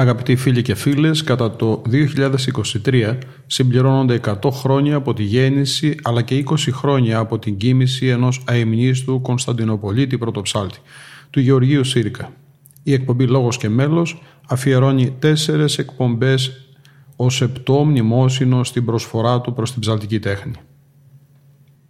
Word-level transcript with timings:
Αγαπητοί 0.00 0.36
φίλοι 0.36 0.62
και 0.62 0.74
φίλες, 0.74 1.22
κατά 1.24 1.56
το 1.56 1.82
2023 2.84 3.18
συμπληρώνονται 3.46 4.20
100 4.42 4.50
χρόνια 4.50 4.96
από 4.96 5.14
τη 5.14 5.22
γέννηση 5.22 5.94
αλλά 6.02 6.22
και 6.22 6.44
20 6.48 6.54
χρόνια 6.72 7.18
από 7.18 7.38
την 7.38 7.56
κίνηση 7.56 8.06
ενός 8.06 8.42
αιμνίστου 8.48 9.20
Κωνσταντινοπολίτη 9.20 10.18
πρωτοψάλτη, 10.18 10.78
του 11.30 11.40
Γεωργίου 11.40 11.84
Σύρικα. 11.84 12.32
Η 12.82 12.92
εκπομπή 12.92 13.26
«Λόγος 13.26 13.56
και 13.56 13.68
μέλος» 13.68 14.22
αφιερώνει 14.48 15.16
τέσσερες 15.18 15.78
εκπομπές 15.78 16.66
ως 17.16 17.42
επτό 17.42 17.84
μνημόσυνο 17.84 18.64
στην 18.64 18.84
προσφορά 18.84 19.40
του 19.40 19.52
προς 19.52 19.72
την 19.72 19.80
ψαλτική 19.80 20.18
τέχνη. 20.18 20.54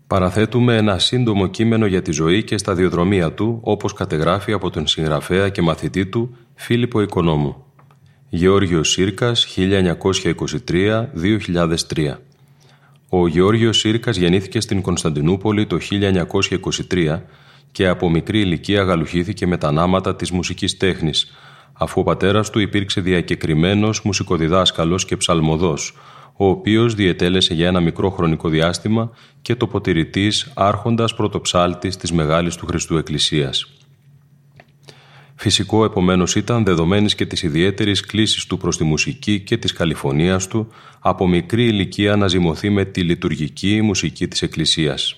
Παραθέτουμε 0.06 0.76
ένα 0.76 0.98
σύντομο 0.98 1.46
κείμενο 1.46 1.86
για 1.86 2.02
τη 2.02 2.12
ζωή 2.12 2.44
και 2.44 2.58
σταδιοδρομία 2.58 3.32
του, 3.32 3.60
όπως 3.62 3.92
κατεγράφει 3.92 4.52
από 4.52 4.70
τον 4.70 4.86
συγγραφέα 4.86 5.48
και 5.48 5.62
μαθητή 5.62 6.06
του 6.06 6.36
Φίλιππο 6.54 7.00
Οικονόμου. 7.00 7.64
Γεώργιος 8.32 8.90
Σύρκας, 8.90 9.44
1923-2003 9.44 12.20
Ο 13.08 13.26
Γεώργιος 13.26 13.78
Σύρκας 13.78 14.16
γεννήθηκε 14.16 14.60
στην 14.60 14.80
Κωνσταντινούπολη 14.80 15.66
το 15.66 15.78
1923 16.90 17.22
και 17.72 17.88
από 17.88 18.10
μικρή 18.10 18.40
ηλικία 18.40 18.82
γαλουχήθηκε 18.82 19.46
με 19.46 19.56
τα 19.56 19.72
νάματα 19.72 20.16
της 20.16 20.30
μουσικής 20.30 20.76
τέχνης, 20.76 21.32
αφού 21.72 22.00
ο 22.00 22.04
πατέρας 22.04 22.50
του 22.50 22.58
υπήρξε 22.58 23.00
διακεκριμένος 23.00 24.02
μουσικοδιδάσκαλος 24.02 25.04
και 25.04 25.16
ψαλμοδός, 25.16 25.96
ο 26.36 26.48
οποίος 26.48 26.94
διετέλεσε 26.94 27.54
για 27.54 27.66
ένα 27.66 27.80
μικρό 27.80 28.10
χρονικό 28.10 28.48
διάστημα 28.48 29.10
και 29.42 29.54
τοποτηρητής 29.54 30.52
άρχοντας 30.54 31.14
πρωτοψάλτης 31.14 31.96
της 31.96 32.12
Μεγάλης 32.12 32.54
του 32.54 32.66
Χριστού 32.66 32.96
Εκκλησίας. 32.96 33.79
Φυσικό 35.42 35.84
επομένως 35.84 36.34
ήταν 36.34 36.64
δεδομένης 36.64 37.14
και 37.14 37.26
της 37.26 37.42
ιδιαίτερης 37.42 38.00
κλίσης 38.00 38.46
του 38.46 38.58
προς 38.58 38.76
τη 38.76 38.84
μουσική 38.84 39.40
και 39.40 39.56
της 39.56 39.72
καλυφωνίας 39.72 40.46
του 40.46 40.68
από 41.00 41.28
μικρή 41.28 41.64
ηλικία 41.64 42.16
να 42.16 42.28
ζυμωθεί 42.28 42.70
με 42.70 42.84
τη 42.84 43.02
λειτουργική 43.02 43.82
μουσική 43.82 44.28
της 44.28 44.42
Εκκλησίας. 44.42 45.16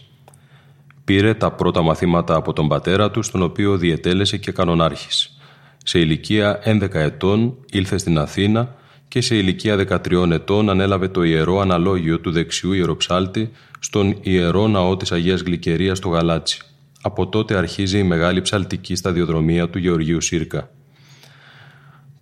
Πήρε 1.04 1.34
τα 1.34 1.52
πρώτα 1.52 1.82
μαθήματα 1.82 2.34
από 2.34 2.52
τον 2.52 2.68
πατέρα 2.68 3.10
του, 3.10 3.22
στον 3.22 3.42
οποίο 3.42 3.76
διετέλεσε 3.76 4.36
και 4.36 4.52
κανονάρχης. 4.52 5.38
Σε 5.84 5.98
ηλικία 5.98 6.60
11 6.64 6.94
ετών 6.94 7.54
ήλθε 7.72 7.98
στην 7.98 8.18
Αθήνα 8.18 8.74
και 9.08 9.20
σε 9.20 9.36
ηλικία 9.36 9.76
13 9.76 10.30
ετών 10.30 10.70
ανέλαβε 10.70 11.08
το 11.08 11.22
ιερό 11.22 11.60
αναλόγιο 11.60 12.20
του 12.20 12.30
δεξιού 12.30 12.72
ιεροψάλτη 12.72 13.50
στον 13.78 14.16
ιερό 14.20 14.68
ναό 14.68 14.96
της 14.96 15.12
Αγίας 15.12 15.40
Γλυκερίας 15.40 15.98
στο 15.98 16.08
Γαλάτσι. 16.08 16.60
Από 17.02 17.28
τότε 17.28 17.56
αρχίζει 17.56 17.98
η 17.98 18.02
μεγάλη 18.02 18.40
ψαλτική 18.40 18.94
σταδιοδρομία 18.94 19.68
του 19.68 19.78
Γεωργίου 19.78 20.20
Σύρκα. 20.20 20.70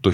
Το 0.01 0.11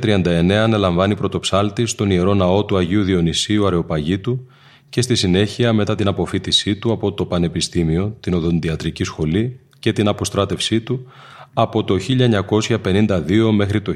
1939 0.00 0.50
αναλαμβάνει 0.52 1.16
πρωτοψάλτη 1.16 1.86
στον 1.86 2.10
Ιερό 2.10 2.34
Ναό 2.34 2.64
του 2.64 2.76
Αγίου 2.76 3.02
Διονυσίου 3.02 3.66
Αρεοπαγίτου 3.66 4.46
και 4.88 5.02
στη 5.02 5.14
συνέχεια 5.14 5.72
μετά 5.72 5.94
την 5.94 6.08
αποφύτισή 6.08 6.76
του 6.76 6.92
από 6.92 7.12
το 7.12 7.26
Πανεπιστήμιο, 7.26 8.16
την 8.20 8.34
Οδοντιατρική 8.34 9.04
Σχολή 9.04 9.60
και 9.78 9.92
την 9.92 10.08
αποστράτευσή 10.08 10.80
του 10.80 11.06
από 11.52 11.84
το 11.84 11.96
1952 12.08 13.50
μέχρι 13.52 13.80
το 13.82 13.94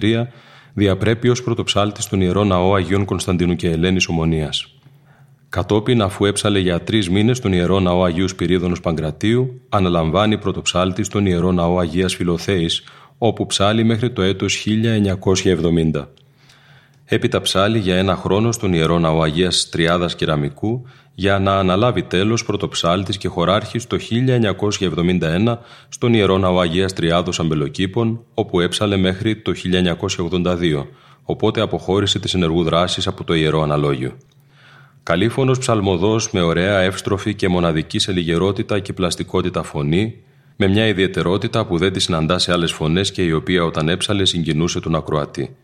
1963 0.00 0.22
διαπρέπει 0.74 1.28
ως 1.28 1.42
πρωτοψάλτη 1.42 2.02
στον 2.02 2.20
Ιερό 2.20 2.44
Ναό 2.44 2.74
Αγίων 2.74 3.04
Κωνσταντίνου 3.04 3.56
και 3.56 3.70
Ελένης 3.70 4.06
Ομονίας. 4.08 4.73
Κατόπιν, 5.54 6.02
αφού 6.02 6.24
έψαλε 6.24 6.58
για 6.58 6.80
τρεις 6.80 7.10
μήνες 7.10 7.36
στον 7.36 7.52
ιερό 7.52 7.80
ναό 7.80 8.04
Αγίου 8.04 8.28
Σπυρίδωνος 8.28 8.80
Παγκρατίου, 8.80 9.60
αναλαμβάνει 9.68 10.38
πρωτοψάλτη 10.38 11.02
στον 11.02 11.26
ιερό 11.26 11.52
ναό 11.52 11.78
Αγίας 11.78 12.14
Φιλοθέης, 12.14 12.82
όπου 13.18 13.46
ψάλει 13.46 13.84
μέχρι 13.84 14.10
το 14.10 14.22
έτος 14.22 14.54
1970. 14.54 16.08
Έπειτα 17.04 17.40
ψάλει 17.40 17.78
για 17.78 17.96
ένα 17.96 18.16
χρόνο 18.16 18.52
στον 18.52 18.72
ιερό 18.72 18.98
ναό 18.98 19.22
Αγίας 19.22 19.68
Τριάδας 19.68 20.14
Κεραμικού 20.14 20.86
για 21.14 21.38
να 21.38 21.58
αναλάβει 21.58 22.02
τέλος 22.02 22.44
πρωτοψάλτης 22.44 23.16
και 23.16 23.28
χωράρχης 23.28 23.86
το 23.86 23.96
1971 23.98 25.58
στον 25.88 26.14
ιερό 26.14 26.38
ναό 26.38 26.60
Αγίας 26.60 26.92
Τριάδος 26.92 27.40
Αμπελοκήπων, 27.40 28.20
όπου 28.34 28.60
έψαλε 28.60 28.96
μέχρι 28.96 29.36
το 29.36 29.52
1982, 29.54 30.86
οπότε 31.22 31.60
αποχώρησε 31.60 32.18
της 32.18 32.34
ενεργού 32.34 32.62
δράσης 32.62 33.06
από 33.06 33.24
το 33.24 33.34
ιερό 33.34 33.62
αναλόγιο. 33.62 34.12
Καλήφωνος 35.04 35.58
ψαλμοδός 35.58 36.30
με 36.30 36.40
ωραία 36.40 36.80
εύστροφη 36.80 37.34
και 37.34 37.48
μοναδική 37.48 37.98
σε 37.98 38.12
λιγερότητα 38.12 38.78
και 38.78 38.92
πλαστικότητα 38.92 39.62
φωνή, 39.62 40.14
με 40.56 40.68
μια 40.68 40.86
ιδιαιτερότητα 40.86 41.66
που 41.66 41.78
δεν 41.78 41.92
τη 41.92 42.00
συναντά 42.00 42.38
σε 42.38 42.52
άλλες 42.52 42.72
φωνές 42.72 43.12
και 43.12 43.22
η 43.22 43.32
οποία 43.32 43.64
όταν 43.64 43.88
έψαλε 43.88 44.24
συγκινούσε 44.24 44.80
τον 44.80 44.94
ακροατή. 44.94 45.56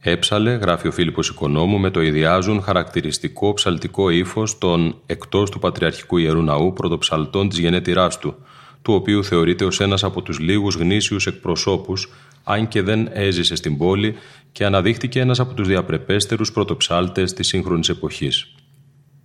Έψαλε, 0.00 0.54
γράφει 0.54 0.88
ο 0.88 0.92
Φίλιππος 0.92 1.28
Οικονόμου, 1.28 1.78
με 1.78 1.90
το 1.90 2.00
ιδιάζουν 2.00 2.62
χαρακτηριστικό 2.62 3.52
ψαλτικό 3.52 4.10
ύφος 4.10 4.58
των 4.58 4.96
εκτός 5.06 5.50
του 5.50 5.58
Πατριαρχικού 5.58 6.16
Ιερού 6.16 6.42
Ναού 6.42 6.72
πρωτοψαλτών 6.72 7.48
της 7.48 7.58
γενέτειράς 7.58 8.18
του, 8.18 8.34
του 8.82 8.94
οποίου 8.94 9.24
θεωρείται 9.24 9.64
ως 9.64 9.80
ένας 9.80 10.04
από 10.04 10.22
τους 10.22 10.38
λίγους 10.38 10.74
γνήσιους 10.74 11.26
εκπροσώπους, 11.26 12.12
αν 12.44 12.68
και 12.68 12.82
δεν 12.82 13.08
έζησε 13.12 13.54
στην 13.54 13.76
πόλη 13.78 14.14
και 14.52 14.64
αναδείχθηκε 14.64 15.20
ένας 15.20 15.40
από 15.40 15.54
τους 15.54 15.68
διαπρεπέστερους 15.68 16.52
πρωτοψάλτες 16.52 17.32
της 17.32 17.46
σύγχρονης 17.46 17.88
εποχής. 17.88 18.52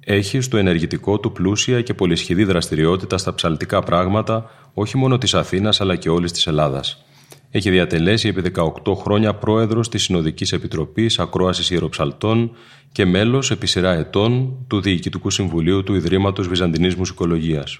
Έχει 0.05 0.41
στο 0.41 0.57
ενεργητικό 0.57 1.19
του 1.19 1.31
πλούσια 1.31 1.81
και 1.81 1.93
πολυσχηδή 1.93 2.43
δραστηριότητα 2.43 3.17
στα 3.17 3.33
ψαλτικά 3.33 3.83
πράγματα 3.83 4.51
όχι 4.73 4.97
μόνο 4.97 5.17
της 5.17 5.33
Αθήνας 5.33 5.81
αλλά 5.81 5.95
και 5.95 6.09
όλης 6.09 6.31
της 6.31 6.47
Ελλάδας. 6.47 7.05
Έχει 7.51 7.69
διατελέσει 7.69 8.27
επί 8.27 8.41
18 8.85 8.95
χρόνια 8.95 9.33
πρόεδρος 9.33 9.89
της 9.89 10.03
Συνοδικής 10.03 10.51
Επιτροπής 10.51 11.19
Ακρόασης 11.19 11.69
Ιεροψαλτών 11.69 12.51
και 12.91 13.05
μέλος 13.05 13.51
επί 13.51 13.67
σειρά 13.67 13.93
ετών 13.93 14.55
του 14.67 14.81
Διοικητικού 14.81 15.29
Συμβουλίου 15.29 15.83
του 15.83 15.95
Ιδρύματος 15.95 16.47
Βυζαντινής 16.47 16.95
Μουσικολογίας. 16.95 17.79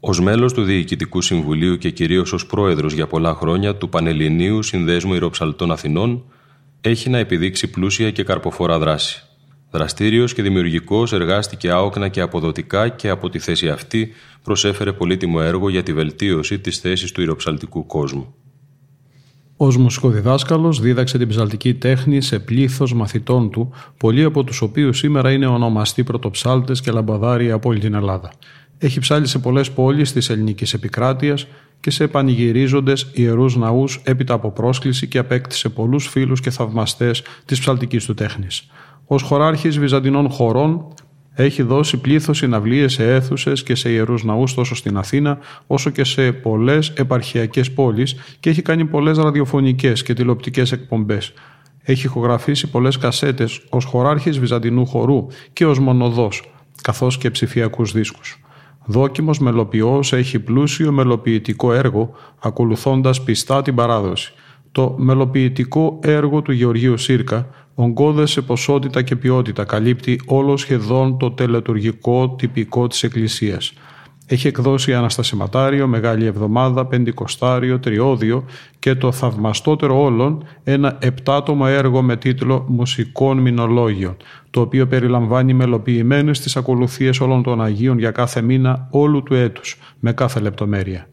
Ω 0.00 0.22
μέλος 0.22 0.52
του 0.52 0.62
Διοικητικού 0.62 1.20
Συμβουλίου 1.20 1.78
και 1.78 1.90
κυρίως 1.90 2.32
ως 2.32 2.46
πρόεδρος 2.46 2.92
για 2.92 3.06
πολλά 3.06 3.34
χρόνια 3.34 3.76
του 3.76 3.88
Πανελληνίου 3.88 4.62
Συνδέσμου 4.62 5.12
Ιεροψαλτών 5.12 5.72
Αθηνών, 5.72 6.24
έχει 6.80 7.10
να 7.10 7.18
επιδείξει 7.18 7.70
πλούσια 7.70 8.10
και 8.10 8.22
καρποφόρα 8.22 8.78
δράση. 8.78 9.22
Δραστήριος 9.74 10.34
και 10.34 10.42
δημιουργικός 10.42 11.12
εργάστηκε 11.12 11.70
άοκνα 11.70 12.08
και 12.08 12.20
αποδοτικά 12.20 12.88
και 12.88 13.08
από 13.08 13.30
τη 13.30 13.38
θέση 13.38 13.68
αυτή 13.68 14.12
προσέφερε 14.42 14.92
πολύτιμο 14.92 15.38
έργο 15.42 15.68
για 15.68 15.82
τη 15.82 15.92
βελτίωση 15.92 16.58
της 16.58 16.78
θέσης 16.78 17.12
του 17.12 17.22
ηροψαλτικού 17.22 17.86
κόσμου. 17.86 18.34
Ω 19.56 19.78
μουσικοδιδάσκαλος 19.78 20.80
δίδαξε 20.80 21.18
την 21.18 21.28
ψαλτική 21.28 21.74
τέχνη 21.74 22.20
σε 22.20 22.38
πλήθος 22.38 22.94
μαθητών 22.94 23.50
του, 23.50 23.72
πολλοί 23.96 24.24
από 24.24 24.44
τους 24.44 24.60
οποίους 24.60 24.98
σήμερα 24.98 25.32
είναι 25.32 25.46
ονομαστοί 25.46 26.04
πρωτοψάλτες 26.04 26.80
και 26.80 26.90
λαμπαδάροι 26.90 27.50
από 27.50 27.68
όλη 27.68 27.80
την 27.80 27.94
Ελλάδα. 27.94 28.32
Έχει 28.78 29.00
ψάλει 29.00 29.26
σε 29.26 29.38
πολλές 29.38 29.70
πόλεις 29.70 30.12
της 30.12 30.30
ελληνικής 30.30 30.74
επικράτειας 30.74 31.46
και 31.80 31.90
σε 31.90 32.08
πανηγυρίζοντες 32.08 33.06
ιερούς 33.12 33.56
ναούς 33.56 34.00
έπειτα 34.04 34.34
από 34.34 34.50
πρόσκληση 34.50 35.06
και 35.06 35.18
απέκτησε 35.18 35.68
πολλούς 35.68 36.08
φίλους 36.08 36.40
και 36.40 36.50
θαυμαστές 36.50 37.22
της 37.44 37.60
ψαλτικής 37.60 38.04
του 38.04 38.14
τέχνης. 38.14 38.68
Ως 39.06 39.22
χωράρχης 39.22 39.78
βυζαντινών 39.78 40.30
χωρών 40.30 40.86
έχει 41.34 41.62
δώσει 41.62 41.96
πλήθος 41.96 42.36
συναυλίες 42.36 42.92
σε 42.92 43.14
αίθουσες 43.14 43.62
και 43.62 43.74
σε 43.74 43.90
ιερούς 43.90 44.24
ναούς 44.24 44.54
τόσο 44.54 44.74
στην 44.74 44.96
Αθήνα 44.96 45.38
όσο 45.66 45.90
και 45.90 46.04
σε 46.04 46.32
πολλές 46.32 46.88
επαρχιακές 46.88 47.72
πόλεις 47.72 48.16
και 48.40 48.50
έχει 48.50 48.62
κάνει 48.62 48.84
πολλές 48.84 49.18
ραδιοφωνικές 49.18 50.02
και 50.02 50.14
τηλεοπτικές 50.14 50.72
εκπομπές. 50.72 51.32
Έχει 51.82 52.06
ηχογραφήσει 52.06 52.70
πολλές 52.70 52.98
κασέτες 52.98 53.60
ως 53.68 53.84
χωράρχης 53.84 54.38
βυζαντινού 54.38 54.86
χορού 54.86 55.26
και 55.52 55.66
ως 55.66 55.78
μονοδός, 55.78 56.52
καθώς 56.82 57.18
και 57.18 57.30
ψηφιακούς 57.30 57.92
δίσκους. 57.92 58.38
Δόκιμος 58.86 59.38
μελοποιός 59.38 60.12
έχει 60.12 60.38
πλούσιο 60.38 60.92
μελοποιητικό 60.92 61.72
έργο, 61.72 62.10
ακολουθώντας 62.42 63.22
πιστά 63.22 63.62
την 63.62 63.74
παράδοση. 63.74 64.32
Το 64.72 64.94
μελοποιητικό 64.98 65.98
έργο 66.02 66.42
του 66.42 66.52
Γεωργίου 66.52 66.98
Σύρκα, 66.98 67.48
ογκώδες 67.74 68.30
σε 68.30 68.42
ποσότητα 68.42 69.02
και 69.02 69.16
ποιότητα, 69.16 69.64
καλύπτει 69.64 70.20
όλο 70.26 70.56
σχεδόν 70.56 71.18
το 71.18 71.30
τελετουργικό 71.30 72.34
τυπικό 72.38 72.86
της 72.86 73.02
Εκκλησίας– 73.02 73.72
έχει 74.26 74.46
εκδώσει 74.46 74.94
Αναστασιματάριο, 74.94 75.86
Μεγάλη 75.86 76.24
Εβδομάδα, 76.24 76.86
Πεντηκοστάριο, 76.86 77.78
Τριώδιο 77.78 78.44
και 78.78 78.94
το 78.94 79.12
θαυμαστότερο 79.12 80.02
όλων 80.02 80.44
ένα 80.64 80.96
επτάτομο 81.00 81.64
έργο 81.68 82.02
με 82.02 82.16
τίτλο 82.16 82.64
«Μουσικών 82.68 83.38
Μηνολόγιων», 83.38 84.16
το 84.50 84.60
οποίο 84.60 84.86
περιλαμβάνει 84.86 85.54
μελοποιημένες 85.54 86.40
τις 86.40 86.56
ακολουθίες 86.56 87.20
όλων 87.20 87.42
των 87.42 87.62
Αγίων 87.62 87.98
για 87.98 88.10
κάθε 88.10 88.42
μήνα 88.42 88.88
όλου 88.90 89.22
του 89.22 89.34
έτους, 89.34 89.78
με 90.00 90.12
κάθε 90.12 90.40
λεπτομέρεια. 90.40 91.06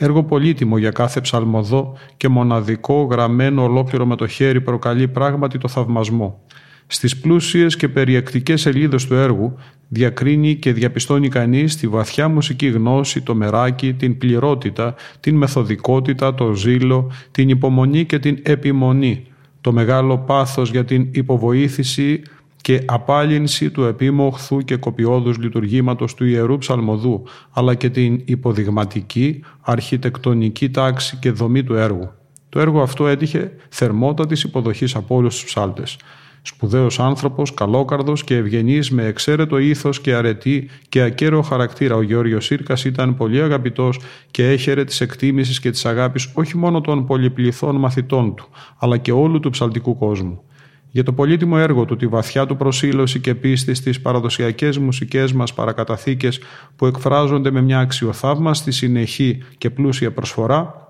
Έργο 0.00 0.24
πολύτιμο 0.24 0.78
για 0.78 0.90
κάθε 0.90 1.20
ψαλμοδό 1.20 1.96
και 2.16 2.28
μοναδικό 2.28 3.02
γραμμένο 3.02 3.62
ολόκληρο 3.62 4.06
με 4.06 4.16
το 4.16 4.26
χέρι 4.26 4.60
προκαλεί 4.60 5.08
πράγματι 5.08 5.58
το 5.58 5.68
θαυμασμό. 5.68 6.40
Στις 6.86 7.16
πλούσιες 7.20 7.76
και 7.76 7.88
περιεκτικές 7.88 8.60
σελίδες 8.60 9.06
του 9.06 9.14
έργου 9.14 9.56
διακρίνει 9.88 10.54
και 10.54 10.72
διαπιστώνει 10.72 11.28
κανείς 11.28 11.76
τη 11.76 11.88
βαθιά 11.88 12.28
μουσική 12.28 12.66
γνώση, 12.66 13.20
το 13.22 13.34
μεράκι, 13.34 13.92
την 13.94 14.18
πληρότητα, 14.18 14.94
την 15.20 15.36
μεθοδικότητα, 15.36 16.34
το 16.34 16.52
ζήλο, 16.52 17.10
την 17.30 17.48
υπομονή 17.48 18.04
και 18.04 18.18
την 18.18 18.38
επιμονή, 18.42 19.24
το 19.60 19.72
μεγάλο 19.72 20.18
πάθος 20.18 20.70
για 20.70 20.84
την 20.84 21.08
υποβοήθηση 21.10 22.22
και 22.60 22.82
απάλυνση 22.86 23.70
του 23.70 23.84
επίμοχθου 23.84 24.58
και 24.58 24.76
κοπιώδους 24.76 25.38
λειτουργήματος 25.38 26.14
του 26.14 26.24
Ιερού 26.24 26.58
Ψαλμοδού, 26.58 27.22
αλλά 27.50 27.74
και 27.74 27.90
την 27.90 28.22
υποδειγματική, 28.24 29.44
αρχιτεκτονική 29.60 30.70
τάξη 30.70 31.16
και 31.16 31.30
δομή 31.30 31.64
του 31.64 31.74
έργου. 31.74 32.10
Το 32.48 32.60
έργο 32.60 32.82
αυτό 32.82 33.08
έτυχε 33.08 33.52
θερμότατης 33.68 34.42
υποδοχής 34.42 34.94
από 34.94 35.14
όλους 35.14 35.34
τους 35.34 35.44
ψάλτες. 35.44 35.96
Σπουδαίος 36.42 37.00
άνθρωπος, 37.00 37.54
καλόκαρδος 37.54 38.24
και 38.24 38.36
ευγενής 38.36 38.90
με 38.90 39.04
εξαίρετο 39.04 39.58
ήθος 39.58 40.00
και 40.00 40.14
αρετή 40.14 40.68
και 40.88 41.00
ακέραιο 41.00 41.42
χαρακτήρα 41.42 41.96
ο 41.96 42.02
Γεώργιος 42.02 42.44
Σύρκας 42.44 42.84
ήταν 42.84 43.16
πολύ 43.16 43.42
αγαπητός 43.42 44.00
και 44.30 44.50
έχερε 44.50 44.84
της 44.84 45.00
εκτίμησης 45.00 45.60
και 45.60 45.70
της 45.70 45.86
αγάπης 45.86 46.30
όχι 46.34 46.56
μόνο 46.56 46.80
των 46.80 47.06
πολυπληθών 47.06 47.76
μαθητών 47.76 48.34
του, 48.34 48.48
αλλά 48.78 48.96
και 48.96 49.12
όλου 49.12 49.40
του 49.40 49.50
ψαλτικού 49.50 49.98
κόσμου. 49.98 50.42
Για 50.90 51.02
το 51.02 51.12
πολύτιμο 51.12 51.56
έργο 51.58 51.84
του, 51.84 51.96
τη 51.96 52.06
βαθιά 52.06 52.46
του 52.46 52.56
προσήλωση 52.56 53.20
και 53.20 53.34
πίστη 53.34 53.74
στις 53.74 54.00
παραδοσιακές 54.00 54.78
μουσικές 54.78 55.32
μας 55.32 55.54
παρακαταθήκες 55.54 56.40
που 56.76 56.86
εκφράζονται 56.86 57.50
με 57.50 57.60
μια 57.60 57.78
αξιοθαύμαστη 57.78 58.70
συνεχή 58.70 59.42
και 59.58 59.70
πλούσια 59.70 60.12
προσφορά, 60.12 60.88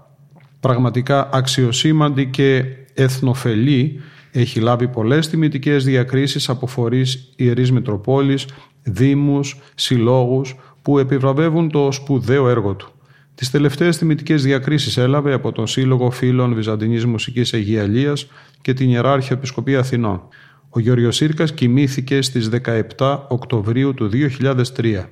πραγματικά 0.61 1.29
αξιοσήμαντη 1.33 2.27
και 2.27 2.65
εθνοφελή, 2.95 4.01
έχει 4.33 4.61
λάβει 4.61 4.89
πολλές 4.89 5.29
τιμητικές 5.29 5.85
διακρίσεις 5.85 6.49
από 6.49 6.67
φορείς 6.67 7.33
Ιερής 7.37 7.73
Μητροπόλης, 7.73 8.47
δήμους, 8.83 9.61
συλλόγους 9.75 10.57
που 10.83 10.99
επιβραβεύουν 10.99 11.71
το 11.71 11.93
σπουδαίο 11.93 12.49
έργο 12.49 12.75
του. 12.75 12.93
Τις 13.39 13.51
τελευταίες 13.51 13.99
τιμητικές 13.99 14.43
διακρίσεις 14.43 14.97
έλαβε 14.97 15.33
από 15.33 15.53
τον 15.53 15.67
Σύλλογο 15.67 16.11
Φίλων 16.11 16.55
Βυζαντινής 16.55 17.05
Μουσικής 17.05 17.53
Αιγιαλίας 17.53 18.27
και 18.63 18.73
την 18.73 18.91
Ιεράρχια 18.91 19.37
Επισκοπή 19.37 19.77
Αθηνών. 19.77 20.23
Ο 20.69 20.81
Γιώργος 20.81 21.17
Σύρκας 21.17 21.53
κοιμήθηκε 21.55 22.23
στις 22.23 22.49
17 22.97 23.19
Οκτωβρίου 23.29 23.95
του 23.95 24.11
2003. 24.13 25.09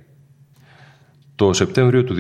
Το 1.35 1.53
Σεπτέμβριο 1.53 2.05
του 2.05 2.15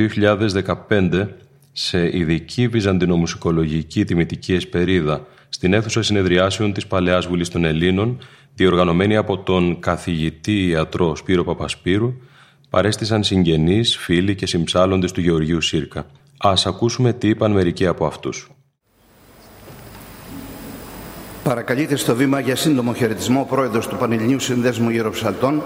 2015, 0.88 1.28
σε 1.72 2.16
ειδική 2.16 2.68
βυζαντινομουσικολογική 2.68 4.04
τιμητική 4.04 4.52
εσπερίδα 4.52 5.26
στην 5.48 5.72
αίθουσα 5.72 6.02
συνεδριάσεων 6.02 6.72
της 6.72 6.86
Παλαιάς 6.86 7.26
Βουλής 7.26 7.48
των 7.48 7.64
Ελλήνων, 7.64 8.18
διοργανωμένη 8.54 9.16
από 9.16 9.38
τον 9.38 9.80
καθηγητή 9.80 10.66
ιατρό 10.68 11.16
Σπύρο 11.16 11.44
Παπασπύρου, 11.44 12.14
παρέστησαν 12.76 13.22
συγγενείς, 13.22 13.96
φίλοι 13.96 14.34
και 14.34 14.46
συμψάλλοντες 14.46 15.12
του 15.12 15.20
Γεωργίου 15.20 15.60
Σύρκα. 15.60 16.06
Ας 16.38 16.66
ακούσουμε 16.66 17.12
τι 17.12 17.28
είπαν 17.28 17.52
μερικοί 17.52 17.86
από 17.86 18.06
αυτούς. 18.06 18.50
Παρακαλείται 21.42 21.96
στο 21.96 22.14
βήμα 22.14 22.40
για 22.40 22.56
σύντομο 22.56 22.94
χαιρετισμό 22.94 23.40
ο 23.40 23.44
πρόεδρος 23.44 23.88
του 23.88 23.96
Πανελληνίου 23.96 24.40
Συνδέσμου 24.40 24.90
Ιεροψαλτών, 24.90 25.62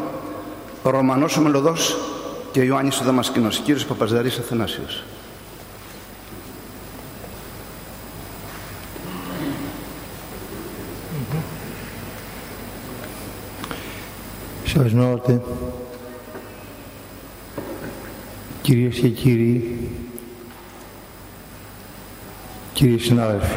ο 0.82 0.90
Ρωμανός 0.90 1.38
Μελωδός 1.38 1.96
και 2.52 2.60
ο 2.60 2.62
Ιωάννης 2.62 3.00
ο 3.00 3.04
Δαμασκηνός, 3.04 3.58
κύριος 3.58 3.84
Παπαζδαρής 3.84 4.38
Αθανάσιος. 4.38 5.04
Σεβασμιότατε, 14.64 15.42
κυρίες 18.62 18.98
και 18.98 19.08
κύριοι, 19.08 19.78
κύριοι 22.72 22.98
συνάδελφοι, 22.98 23.56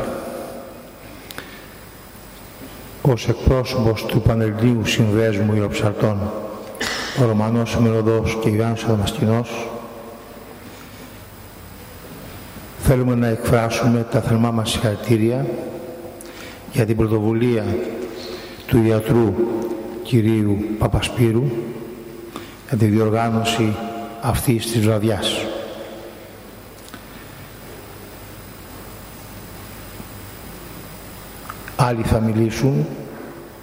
ως 3.02 3.28
εκπρόσωπος 3.28 4.06
του 4.06 4.22
Πανελληνίου 4.22 4.86
Συνδέσμου 4.86 5.56
Ιωψαρτών, 5.56 6.32
ο 7.22 7.26
Ρωμανός 7.26 7.78
Μελωδός 7.78 8.38
και 8.42 8.50
Ιωάννης 8.50 8.84
Αδαμασκηνός, 8.84 9.68
θέλουμε 12.80 13.16
να 13.16 13.28
εκφράσουμε 13.28 14.08
τα 14.12 14.22
θερμά 14.22 14.52
μας 14.52 14.70
συγχαρητήρια 14.70 15.46
για 16.74 16.86
την 16.86 16.96
πρωτοβουλία 16.96 17.66
του 18.66 18.84
ιατρού 18.86 19.34
κυρίου 20.04 20.58
Παπασπύρου 20.78 21.44
για 22.68 22.78
τη 22.78 22.86
διοργάνωση 22.86 23.76
αυτής 24.25 24.72
της 24.72 24.86
βραδιάς. 24.86 25.46
Άλλοι 31.75 32.04
θα 32.04 32.20
μιλήσουν, 32.20 32.88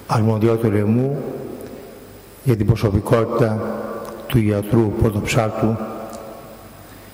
αρμοδιότερο 0.07 0.87
μου, 0.87 1.23
για 2.45 2.57
την 2.57 2.67
προσωπικότητα 2.67 3.79
του 4.27 4.39
ιατρού 4.39 4.93
πρωτοψάρτου 4.93 5.77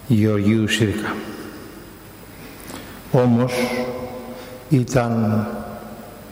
Γεωργίου 0.07 0.69
Σύρκα. 0.69 1.15
Όμως 3.13 3.53
ήταν 4.69 5.47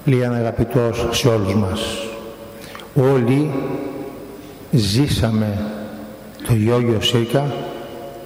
λίγαν 0.05 0.33
αγαπητός 0.35 1.09
σε 1.11 1.29
όλους 1.29 1.55
μας. 1.55 1.81
Όλοι 2.95 3.51
ζήσαμε 4.71 5.75
το 6.47 6.55
Γιώργιο 6.55 7.01
Σίρκα 7.01 7.45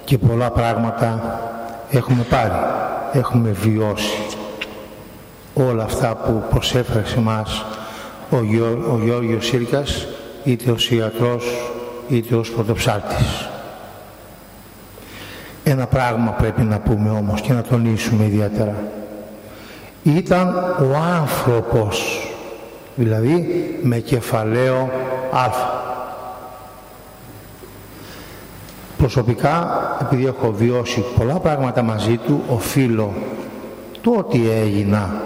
και 0.03 0.17
πολλά 0.17 0.51
πράγματα 0.51 1.39
έχουμε 1.89 2.23
πάρει, 2.29 2.51
έχουμε 3.13 3.49
βιώσει. 3.49 4.21
Όλα 5.53 5.83
αυτά 5.83 6.15
που 6.15 6.43
προσέφερε 6.49 7.05
σε 7.05 7.19
μας 7.19 7.65
ο, 8.29 8.43
Γιώ, 8.43 8.65
ο 8.65 8.99
Γιώργος 9.03 9.45
Σύρκας 9.45 10.07
είτε 10.43 10.71
ως 10.71 10.91
ιατρός 10.91 11.71
είτε 12.09 12.35
ως 12.35 12.49
πρωτοψάρτης. 12.49 13.49
Ένα 15.63 15.87
πράγμα 15.87 16.31
πρέπει 16.31 16.61
να 16.61 16.79
πούμε 16.79 17.09
όμως 17.09 17.41
και 17.41 17.53
να 17.53 17.61
τονίσουμε 17.61 18.25
ιδιαίτερα. 18.25 18.75
Ήταν 20.03 20.47
ο 20.79 20.95
άνθρωπος 21.21 22.27
δηλαδή 22.95 23.47
με 23.81 23.97
κεφαλαίο 23.97 24.89
α. 25.31 25.68
Προσωπικά, 28.99 29.67
επειδή 30.01 30.25
έχω 30.25 30.51
βιώσει 30.51 31.05
πολλά 31.17 31.33
πράγματα 31.33 31.81
μαζί 31.81 32.17
του, 32.17 32.41
οφείλω 32.47 33.13
το 34.01 34.15
ότι 34.17 34.49
έγινα 34.49 35.21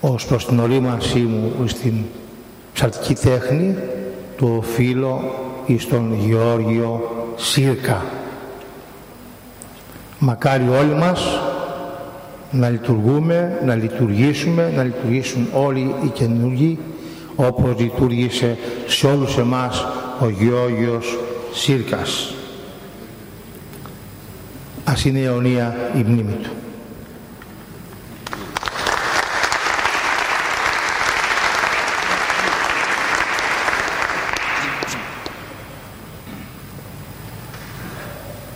ως 0.00 0.26
προς 0.26 0.46
την 0.46 0.58
ορίμανσή 0.58 1.18
μου 1.18 1.66
στην 1.66 1.94
ψαρτική 2.72 3.14
τέχνη, 3.14 3.76
το 4.38 4.46
οφείλω 4.56 5.20
εις 5.66 5.88
τον 5.88 6.14
Γεώργιο 6.18 7.10
Σύρκα. 7.36 8.04
Μακάρι 10.18 10.68
όλοι 10.68 10.94
μας 10.94 11.40
να 12.50 12.68
λειτουργούμε, 12.68 13.60
να 13.64 13.74
λειτουργήσουμε, 13.74 14.72
να 14.76 14.82
λειτουργήσουν 14.82 15.48
όλοι 15.52 15.94
οι 16.04 16.08
καινούργοι 16.08 16.78
όπως 17.36 17.78
λειτουργήσε 17.78 18.58
σε 18.86 19.06
όλους 19.06 19.38
εμάς 19.38 19.86
ο 20.20 20.28
Γεώργιος 20.28 21.18
σύρκας. 21.56 22.34
Ας 24.84 25.04
είναι 25.04 25.20
αιωνία 25.20 25.76
η 25.94 25.98
μνήμη 25.98 26.32
του. 26.42 26.50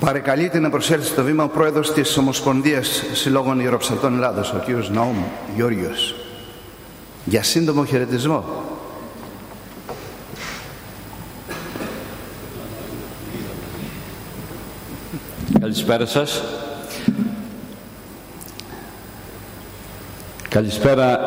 Παρακαλείται 0.00 0.58
να 0.58 0.70
προσέλθει 0.70 1.14
το 1.14 1.22
βήμα 1.22 1.44
ο 1.44 1.48
πρόεδρος 1.48 1.92
της 1.92 2.16
Ομοσπονδίας 2.16 3.04
Συλλόγων 3.12 3.60
Ιεροψαλτών 3.60 4.14
Ελλάδος, 4.14 4.52
ο 4.52 4.62
κ. 4.66 4.88
Ναούμ 4.88 5.16
Γιώργιος, 5.54 6.14
για 7.24 7.42
σύντομο 7.42 7.84
χαιρετισμό. 7.84 8.69
Καλησπέρα 15.60 16.06
σας. 16.06 16.42
Καλησπέρα 20.48 21.18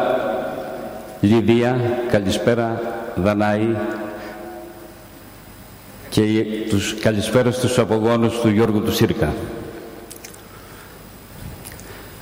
Λιδία, 1.21 1.77
καλησπέρα 2.11 2.81
Δανάη 3.15 3.67
και 6.09 6.45
τους 6.69 6.95
καλησπέρας 6.99 7.55
στους 7.55 7.79
απογόνους 7.79 8.39
του 8.39 8.49
Γιώργου 8.49 8.81
του 8.81 8.93
Σύρκα. 8.93 9.33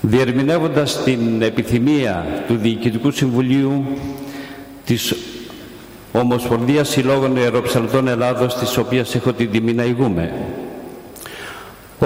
Διερμηνεύοντας 0.02 1.04
την 1.04 1.42
επιθυμία 1.42 2.26
του 2.48 2.56
Διοικητικού 2.56 3.12
Συμβουλίου 3.12 3.86
της 4.86 5.16
Ομοσπονδίας 6.12 6.90
Συλλόγων 6.90 7.38
Αεροψαλτών 7.38 8.08
Ελλάδος, 8.08 8.56
της 8.56 8.78
οποίας 8.78 9.16
έχω 9.16 9.34
την 9.34 9.52
τιμή 9.52 9.74
να 9.74 9.84
ηγούμε, 9.84 10.34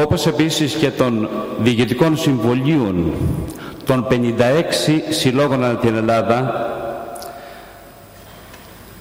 όπως 0.03 0.27
επίσης 0.27 0.73
και 0.73 0.89
των 0.89 1.29
Διοικητικών 1.59 2.17
Συμβουλίων 2.17 3.13
των 3.85 4.07
56 4.09 4.13
συλλόγων 5.09 5.63
ανά 5.63 5.75
την 5.75 5.95
Ελλάδα 5.95 6.69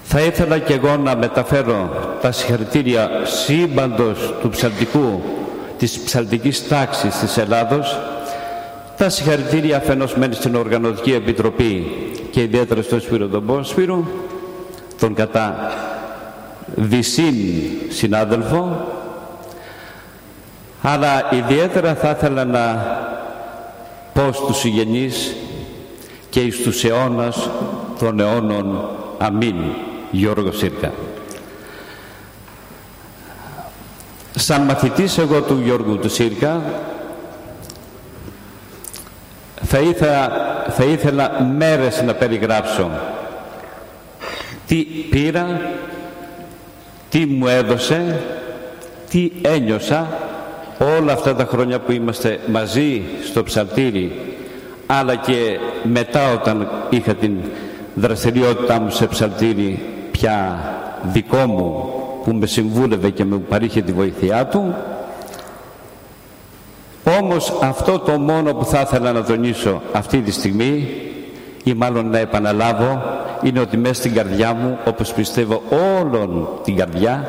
θα 0.02 0.20
ήθελα 0.20 0.58
και 0.58 0.72
εγώ 0.72 0.96
να 0.96 1.16
μεταφέρω 1.16 1.90
τα 2.20 2.32
συγχαρητήρια 2.32 3.10
σύμπαντος 3.24 4.34
του 4.40 4.48
ψαλτικού, 4.48 5.22
της 5.78 5.98
ψαλτικής 5.98 6.68
τάξης 6.68 7.18
της 7.18 7.36
Ελλάδος, 7.36 7.98
τα 8.96 9.08
συγχαρητήρια 9.08 9.76
αφενός 9.76 10.14
μένει 10.14 10.34
στην 10.34 10.54
Οργανωτική 10.54 11.12
Επιτροπή 11.12 11.92
και 12.30 12.40
ιδιαίτερα 12.40 12.82
στον 12.82 13.00
Σπύρο 13.00 13.26
τον 13.26 13.46
Πόσφυρο, 13.46 14.06
τον 14.98 15.14
κατά 15.14 15.72
δυσύν 16.74 17.34
συνάδελφο, 17.88 18.88
αλλά 20.86 21.32
ιδιαίτερα 21.32 21.94
θα 21.94 22.10
ήθελα 22.10 22.44
να 22.44 22.86
πω 24.12 24.32
στους 24.32 24.58
συγγενείς 24.58 25.34
και 26.30 26.40
εις 26.40 26.62
τους 26.62 26.84
αιώνας 26.84 27.48
των 27.98 28.20
αιώνων. 28.20 28.88
Αμήν. 29.18 29.56
Γιώργος 30.10 30.58
Σύρκα. 30.58 30.92
Σαν 34.34 34.62
μαθητής 34.62 35.18
εγώ 35.18 35.42
του 35.42 35.60
Γιώργου 35.64 35.98
του 35.98 36.10
Σύρκα 36.10 36.62
θα 39.62 39.78
ήθελα, 39.78 40.32
θα 40.68 40.84
ήθελα 40.84 41.42
μέρες 41.56 42.02
να 42.02 42.14
περιγράψω 42.14 42.90
τι 44.66 44.76
πήρα, 45.10 45.60
τι 47.08 47.26
μου 47.26 47.46
έδωσε, 47.46 48.22
τι 49.10 49.30
ένιωσα 49.42 50.23
όλα 50.78 51.12
αυτά 51.12 51.34
τα 51.34 51.44
χρόνια 51.44 51.78
που 51.78 51.92
είμαστε 51.92 52.38
μαζί 52.46 53.02
στο 53.24 53.42
ψαλτήρι 53.42 54.12
αλλά 54.86 55.14
και 55.14 55.58
μετά 55.82 56.32
όταν 56.32 56.68
είχα 56.90 57.14
την 57.14 57.36
δραστηριότητά 57.94 58.80
μου 58.80 58.90
σε 58.90 59.06
ψαλτήρι 59.06 59.82
πια 60.10 60.58
δικό 61.02 61.46
μου 61.46 61.88
που 62.24 62.32
με 62.32 62.46
συμβούλευε 62.46 63.10
και 63.10 63.24
με 63.24 63.36
παρήχε 63.36 63.80
τη 63.80 63.92
βοήθειά 63.92 64.46
του 64.46 64.74
όμως 67.20 67.58
αυτό 67.62 67.98
το 67.98 68.18
μόνο 68.18 68.54
που 68.54 68.64
θα 68.64 68.80
ήθελα 68.80 69.12
να 69.12 69.24
τονίσω 69.24 69.82
αυτή 69.92 70.20
τη 70.20 70.30
στιγμή 70.30 70.88
ή 71.64 71.74
μάλλον 71.74 72.10
να 72.10 72.18
επαναλάβω 72.18 73.02
είναι 73.42 73.60
ότι 73.60 73.76
μέσα 73.76 73.94
στην 73.94 74.14
καρδιά 74.14 74.54
μου 74.54 74.78
όπως 74.84 75.12
πιστεύω 75.12 75.62
όλων 76.00 76.48
την 76.64 76.76
καρδιά 76.76 77.28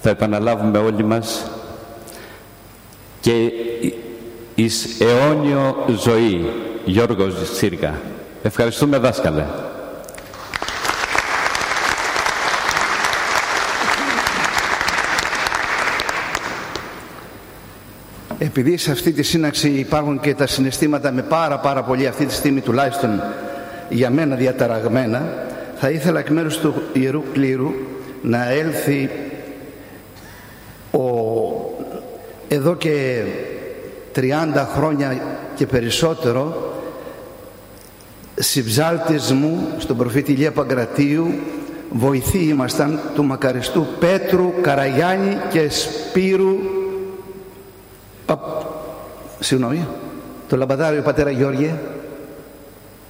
θα 0.00 0.10
επαναλάβουμε 0.10 0.78
όλοι 0.78 1.04
μας 1.04 1.50
και 3.22 3.52
εις 4.54 5.00
αιώνιο 5.00 5.84
ζωή 5.88 6.50
Γιώργος 6.84 7.34
Τσίρκα. 7.52 8.00
Ευχαριστούμε 8.42 8.98
δάσκαλε. 8.98 9.44
επειδή 18.38 18.76
σε 18.76 18.90
αυτή 18.90 19.12
τη 19.12 19.22
σύναξη 19.22 19.68
υπάρχουν 19.68 20.20
και 20.20 20.34
τα 20.34 20.46
συναισθήματα 20.46 21.12
με 21.12 21.22
πάρα 21.22 21.58
πάρα 21.58 21.82
πολύ 21.82 22.06
αυτή 22.06 22.26
τη 22.26 22.32
στιγμή 22.32 22.60
τουλάχιστον 22.60 23.22
για 23.88 24.10
μένα 24.10 24.36
διαταραγμένα 24.36 25.46
θα 25.76 25.90
ήθελα 25.90 26.18
εκ 26.18 26.28
μέρους 26.30 26.58
του 26.58 26.74
Ιερού 26.92 27.22
Κλήρου 27.32 27.72
να 28.22 28.50
έλθει 28.50 29.10
ο, 30.90 31.00
εδώ 32.54 32.74
και 32.74 33.22
30 34.14 34.20
χρόνια 34.74 35.22
και 35.54 35.66
περισσότερο 35.66 36.72
συμπζάλτης 38.34 39.32
μου 39.32 39.68
στον 39.78 39.96
προφήτη 39.96 40.32
Ηλία 40.32 40.52
Παγκρατίου 40.52 41.34
βοηθοί 41.90 42.38
ήμασταν 42.38 43.00
του 43.14 43.24
μακαριστού 43.24 43.86
Πέτρου 43.98 44.52
Καραγιάννη 44.60 45.36
και 45.50 45.68
Σπύρου 45.70 46.56
Πα... 48.26 48.38
Συγγνώμη. 49.40 49.86
Το 50.48 50.56
λαμπαδάριο 50.56 51.02
πατέρα 51.02 51.30
Γιώργη. 51.30 51.74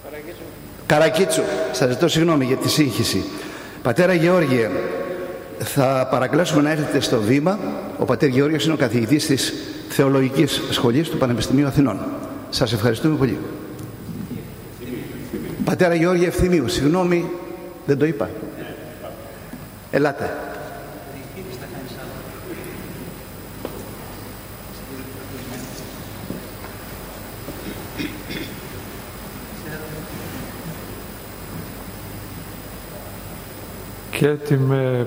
Καρακίτσου. 0.04 0.42
Καρακίτσου. 0.86 1.42
Σας 1.72 1.90
ζητώ 1.90 2.08
συγγνώμη 2.08 2.44
για 2.44 2.56
τη 2.56 2.68
σύγχυση. 2.68 3.24
Πατέρα 3.82 4.12
Γεώργιε, 4.12 4.70
θα 5.64 6.08
παρακλάσουμε 6.10 6.62
να 6.62 6.70
έρθετε 6.70 7.00
στο 7.00 7.20
βήμα. 7.20 7.58
Ο 7.98 8.04
πατέρα 8.04 8.32
Γεώργιος 8.32 8.64
είναι 8.64 8.72
ο 8.72 8.76
καθηγητής 8.76 9.26
της 9.26 9.52
Θεολογικής 9.88 10.62
Σχολής 10.70 11.08
του 11.08 11.18
Πανεπιστημίου 11.18 11.66
Αθηνών. 11.66 11.98
Σας 12.50 12.72
ευχαριστούμε 12.72 13.16
πολύ. 13.16 13.38
Πατέρα 15.64 15.94
Γεώργια 15.94 16.26
Ευθυμίου, 16.26 16.68
συγγνώμη, 16.68 17.30
δεν 17.86 17.98
το 17.98 18.04
είπα. 18.04 18.30
Ελάτε. 19.90 20.30
και 34.22 34.28
ότι 34.28 34.56
με 34.56 35.06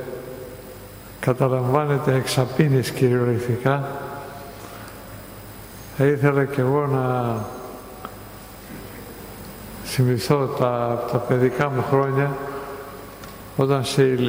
καταλαμβάνετε 1.25 2.13
εξαπίνης 2.13 2.91
κυριολεκτικά. 2.91 3.91
Θα 5.98 6.05
ήθελα 6.05 6.46
και 6.46 6.62
εγώ 6.62 6.86
να 6.86 7.36
θυμηθώ 9.84 10.46
τα, 10.46 11.03
τα 11.12 11.17
παιδικά 11.17 11.70
μου 11.70 11.84
χρόνια 11.89 12.38
όταν 13.55 13.84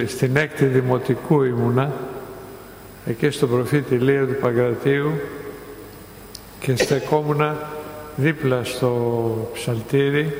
στην 0.06 0.36
έκτη 0.36 0.64
δημοτικού 0.64 1.42
ήμουνα 1.42 1.92
εκεί 3.06 3.30
στο 3.30 3.46
προφήτη 3.46 3.94
Λία 3.94 4.26
του 4.26 4.36
Παγκρατίου 4.40 5.12
και 6.60 6.76
στεκόμουνα 6.76 7.56
δίπλα 8.16 8.64
στο 8.64 9.50
ψαλτήρι 9.52 10.38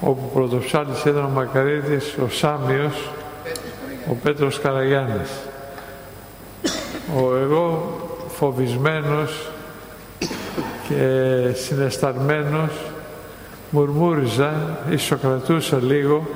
όπου 0.00 0.30
πρωτοψάλτης 0.34 1.04
ήταν 1.04 1.24
ο 1.24 1.28
Μακαρίτης, 1.28 2.16
ο 2.24 2.28
Σάμιος, 2.28 3.10
ο 4.10 4.14
Πέτρος 4.22 4.60
Καραγιάννης. 4.60 5.30
Ο 7.16 7.36
εγώ 7.36 7.98
φοβισμένος 8.28 9.50
και 10.88 11.38
συναισθαρμένος 11.54 12.70
μουρμούριζα, 13.70 14.52
ισοκρατούσα 14.90 15.78
λίγο, 15.82 16.26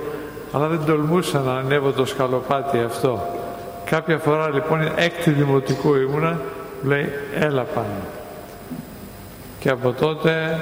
αλλά 0.53 0.67
δεν 0.67 0.81
τολμούσα 0.87 1.39
να 1.39 1.53
ανέβω 1.53 1.91
το 1.91 2.05
σκαλοπάτι 2.05 2.79
αυτό. 2.79 3.29
Κάποια 3.85 4.19
φορά 4.19 4.51
λοιπόν 4.51 4.93
έκτη 4.97 5.31
δημοτικού 5.31 5.95
ήμουνα, 5.95 6.41
λέει 6.83 7.13
έλα 7.35 7.63
πάνω. 7.63 8.01
Και 9.59 9.71
από 9.71 9.93
τότε 9.93 10.59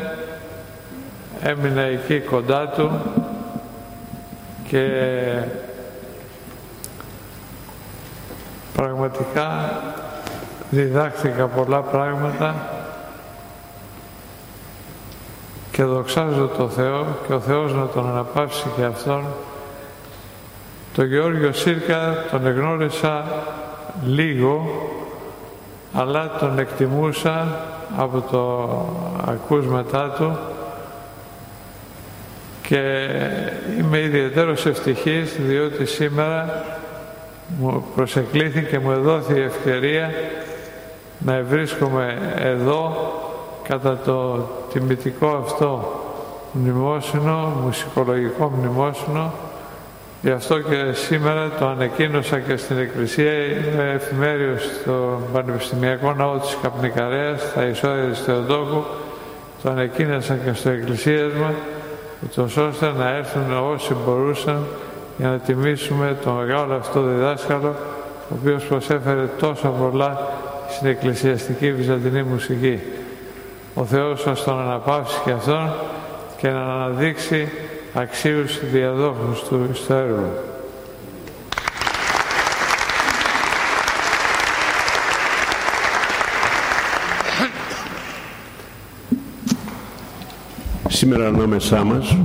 έμεινα 1.42 1.82
εκεί 1.82 2.20
κοντά 2.20 2.68
του 2.68 2.90
και 4.68 4.88
πραγματικά 8.76 9.80
διδάχθηκα 10.70 11.46
πολλά 11.46 11.80
πράγματα 11.80 12.54
και 15.70 15.82
δοξάζω 15.82 16.50
το 16.56 16.68
Θεό 16.68 17.06
και 17.26 17.32
ο 17.32 17.40
Θεός 17.40 17.72
να 17.74 17.86
τον 17.86 18.08
αναπαύσει 18.08 18.66
και 18.76 18.84
Αυτόν. 18.84 19.24
Το 20.94 21.04
Γεώργιο 21.04 21.52
Σύρκα 21.52 22.24
τον 22.30 22.46
εγνώρισα 22.46 23.24
λίγο 24.04 24.66
αλλά 25.92 26.30
τον 26.40 26.58
εκτιμούσα 26.58 27.64
από 27.96 28.20
το 28.20 29.32
ακούσματά 29.32 30.10
του 30.10 30.38
και 32.62 33.08
είμαι 33.78 33.98
ιδιαίτερος 33.98 34.66
ευτυχής 34.66 35.36
διότι 35.40 35.86
σήμερα 35.86 36.64
μου 37.46 37.84
προσεκλήθη 37.94 38.62
και 38.62 38.78
μου 38.78 39.00
δόθη 39.02 39.34
η 39.34 39.42
ευκαιρία 39.42 40.10
να 41.18 41.42
βρίσκομαι 41.42 42.18
εδώ 42.38 42.96
κατά 43.68 43.98
το 44.04 44.48
τιμητικό 44.72 45.26
αυτό 45.26 46.00
μνημόσυνο, 46.52 47.60
μουσικολογικό 47.64 48.52
μνημόσυνο. 48.58 49.32
Γι' 50.22 50.30
αυτό 50.30 50.60
και 50.60 50.92
σήμερα 50.92 51.50
το 51.58 51.66
ανακοίνωσα 51.66 52.38
και 52.38 52.56
στην 52.56 52.78
Εκκλησία, 52.78 53.32
είμαι 53.32 53.92
εφημέριος 53.94 54.62
στο 54.80 55.20
Πανεπιστημιακό 55.32 56.12
Ναό 56.12 56.38
της 56.38 56.56
Καπνικαρέας, 56.62 57.40
στα 57.40 57.66
εισόδια 57.66 58.04
της 58.04 58.20
Θεοτόκου, 58.20 58.84
το 59.62 59.70
ανακοίνωσα 59.70 60.34
και 60.34 60.52
στο 60.52 60.70
Εκκλησίασμα, 60.70 61.54
ούτως 62.24 62.56
ώστε 62.56 62.92
να 62.98 63.08
έρθουν 63.08 63.52
όσοι 63.72 63.94
μπορούσαν 64.04 64.66
για 65.16 65.28
να 65.28 65.38
τιμήσουμε 65.38 66.16
τον 66.24 66.34
μεγάλο 66.34 66.74
αυτό 66.74 67.02
διδάσκαλο, 67.02 67.74
ο 68.30 68.34
οποίος 68.40 68.64
προσέφερε 68.64 69.28
τόσα 69.38 69.68
πολλά 69.68 70.28
στην 70.70 70.86
εκκλησιαστική 70.86 71.72
βυζαντινή 71.72 72.22
μουσική. 72.22 72.80
Ο 73.74 73.84
Θεός 73.84 74.20
σας 74.20 74.44
τον 74.44 74.60
αναπαύσει 74.60 75.20
και 75.24 75.30
αυτόν 75.30 75.72
και 76.36 76.48
να 76.48 76.60
αναδείξει 76.60 77.48
αξίους 77.94 78.70
διαδόχους 78.70 79.42
του 79.42 79.70
στο 79.72 79.94
έργο. 79.94 80.32
Σήμερα 90.88 91.26
ανάμεσά 91.26 91.84
μας 91.84 92.16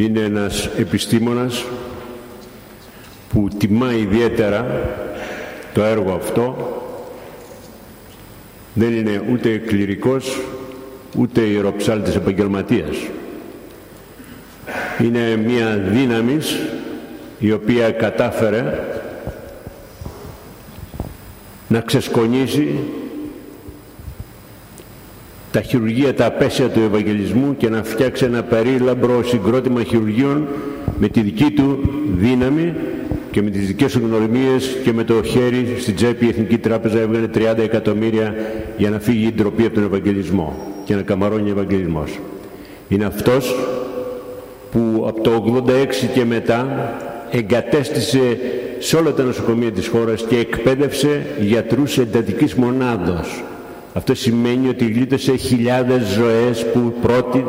είναι 0.00 0.20
ένας 0.20 0.66
επιστήμονας 0.78 1.64
που 3.32 3.48
τιμά 3.58 3.92
ιδιαίτερα 3.92 4.66
το 5.74 5.82
έργο 5.82 6.12
αυτό. 6.12 6.56
Δεν 8.74 8.92
είναι 8.96 9.22
ούτε 9.32 9.58
κληρικός 9.58 10.40
ούτε 11.16 11.40
ιεροψάλτης 11.40 12.14
επαγγελματίας. 12.14 12.96
Είναι 15.02 15.36
μια 15.36 15.76
δύναμης 15.76 16.56
η 17.38 17.52
οποία 17.52 17.90
κατάφερε 17.90 18.78
να 21.68 21.80
ξεσκονίσει 21.80 22.78
τα 25.60 25.66
χειρουργεία, 25.66 26.14
τα 26.14 26.26
απέσια 26.26 26.68
του 26.68 26.80
Ευαγγελισμού 26.80 27.56
και 27.56 27.68
να 27.68 27.82
φτιάξει 27.82 28.24
ένα 28.24 28.42
περίλαμπρο 28.42 29.22
συγκρότημα 29.24 29.82
χειρουργείων 29.82 30.48
με 30.98 31.08
τη 31.08 31.20
δική 31.20 31.50
του 31.50 31.78
δύναμη 32.18 32.74
και 33.30 33.42
με 33.42 33.50
τις 33.50 33.66
δικές 33.66 33.92
του 33.92 34.00
γνωριμίες 34.06 34.76
και 34.84 34.92
με 34.92 35.04
το 35.04 35.22
χέρι 35.22 35.76
στην 35.78 35.94
τσέπη 35.94 36.24
η 36.24 36.28
Εθνική 36.28 36.58
Τράπεζα 36.58 36.98
έβγαλε 36.98 37.26
30 37.34 37.58
εκατομμύρια 37.58 38.34
για 38.76 38.90
να 38.90 38.98
φύγει 38.98 39.26
η 39.26 39.32
ντροπή 39.32 39.64
από 39.64 39.74
τον 39.74 39.84
Ευαγγελισμό 39.84 40.56
και 40.84 40.94
να 40.94 41.02
καμαρώνει 41.02 41.48
ο 41.48 41.52
Ευαγγελισμός. 41.52 42.18
Είναι 42.88 43.04
αυτός 43.04 43.54
που 44.70 45.04
από 45.06 45.20
το 45.20 45.62
86 45.66 45.70
και 46.14 46.24
μετά 46.24 46.92
εγκατέστησε 47.30 48.38
σε 48.78 48.96
όλα 48.96 49.12
τα 49.12 49.22
νοσοκομεία 49.22 49.72
της 49.72 49.88
χώρας 49.88 50.22
και 50.22 50.36
εκπαίδευσε 50.36 51.26
γιατρούς 51.40 51.98
εντατικής 51.98 52.54
μονάδος. 52.54 53.42
Αυτό 53.94 54.14
σημαίνει 54.14 54.68
ότι 54.68 54.84
γλίτωσε 54.84 55.36
χιλιάδες 55.36 56.06
ζωές 56.06 56.66
που 56.72 56.94
πρώτη, 57.02 57.44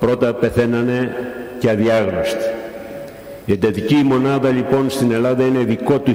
πρώτα 0.00 0.34
πεθαίνανε 0.34 1.16
και 1.58 1.70
αδιάγνωστοι. 1.70 2.44
Η 3.46 3.52
εντατική 3.52 3.94
μονάδα 3.94 4.50
λοιπόν 4.50 4.90
στην 4.90 5.12
Ελλάδα 5.12 5.44
είναι 5.46 5.58
δικό 5.58 5.98
του, 5.98 6.12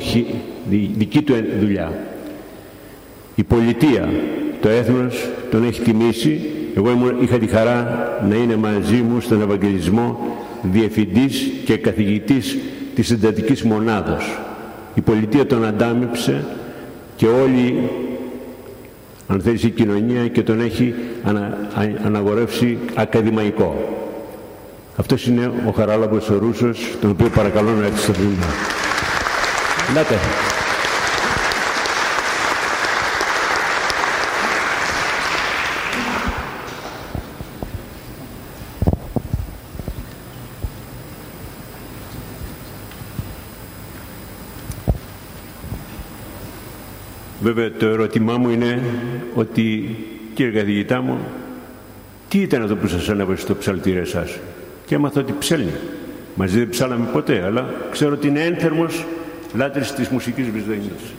δική 0.98 1.22
του 1.22 1.34
δουλειά. 1.60 1.94
Η 3.36 3.44
πολιτεία, 3.44 4.10
το 4.62 4.70
έθνος 4.70 5.30
τον 5.52 5.68
έχει 5.68 5.82
τιμήσει 5.82 6.42
εγώ 6.76 7.16
είχα 7.22 7.38
τη 7.38 7.48
χαρά 7.48 8.20
να 8.30 8.36
είναι 8.36 8.56
μαζί 8.56 8.96
μου 8.96 9.20
στον 9.20 9.42
Ευαγγελισμό 9.42 10.20
διευθυντής 10.62 11.52
και 11.66 11.78
καθηγητής 11.78 12.58
της 12.96 13.12
εντατικής 13.12 13.64
μονάδος. 13.64 14.40
Η 14.96 15.02
πολιτεία 15.02 15.46
τον 15.46 15.66
αντάμυψε 15.66 16.46
και 17.16 17.26
όλη 17.26 17.90
αν 19.32 19.42
θέλεις 19.42 19.64
η 19.64 19.70
κοινωνία 19.70 20.28
και 20.28 20.42
τον 20.44 20.60
έχει 20.62 20.94
ανα, 21.24 21.58
αναγορεύσει 22.06 22.78
ακαδημαϊκό. 22.96 23.98
Αυτός 24.98 25.28
είναι 25.28 25.52
ο 25.68 25.72
Χαράλαμπος 25.72 26.30
ο 26.30 26.38
Ρούσος, 26.38 26.98
τον 27.02 27.10
οποίο 27.10 27.30
παρακαλώ 27.30 27.72
να 27.72 27.86
έρθεις 27.86 28.02
στο 28.04 28.14
βήμα. 28.14 28.46
Βέβαια 47.54 47.72
το 47.72 47.86
ερώτημά 47.86 48.38
μου 48.38 48.50
είναι 48.50 48.82
ότι 49.36 49.96
κύριε 50.34 50.60
καθηγητά 50.60 51.02
μου 51.02 51.18
τι 52.28 52.40
ήταν 52.40 52.62
αυτό 52.62 52.76
που 52.76 52.88
σας 52.88 53.10
ανέβασε 53.10 53.42
στο 53.42 53.56
ψαλτήρι 53.56 53.98
εσάς 53.98 54.38
και 54.86 54.96
έμαθα 54.96 55.20
ότι 55.22 55.34
ψέλνει. 55.40 55.74
Μαζί 56.36 56.58
δεν 56.58 56.70
ψάλαμε 56.70 57.10
ποτέ 57.14 57.44
αλλά 57.44 57.74
ξέρω 57.92 58.14
ότι 58.14 58.28
είναι 58.28 58.44
ένθερμος 58.44 59.06
λάτρης 59.56 59.94
της 59.94 60.08
μουσικής 60.08 60.50
Βυζδοϊνής. 60.50 61.14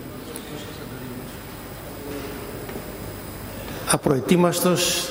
Απροετοίμαστος 3.90 5.10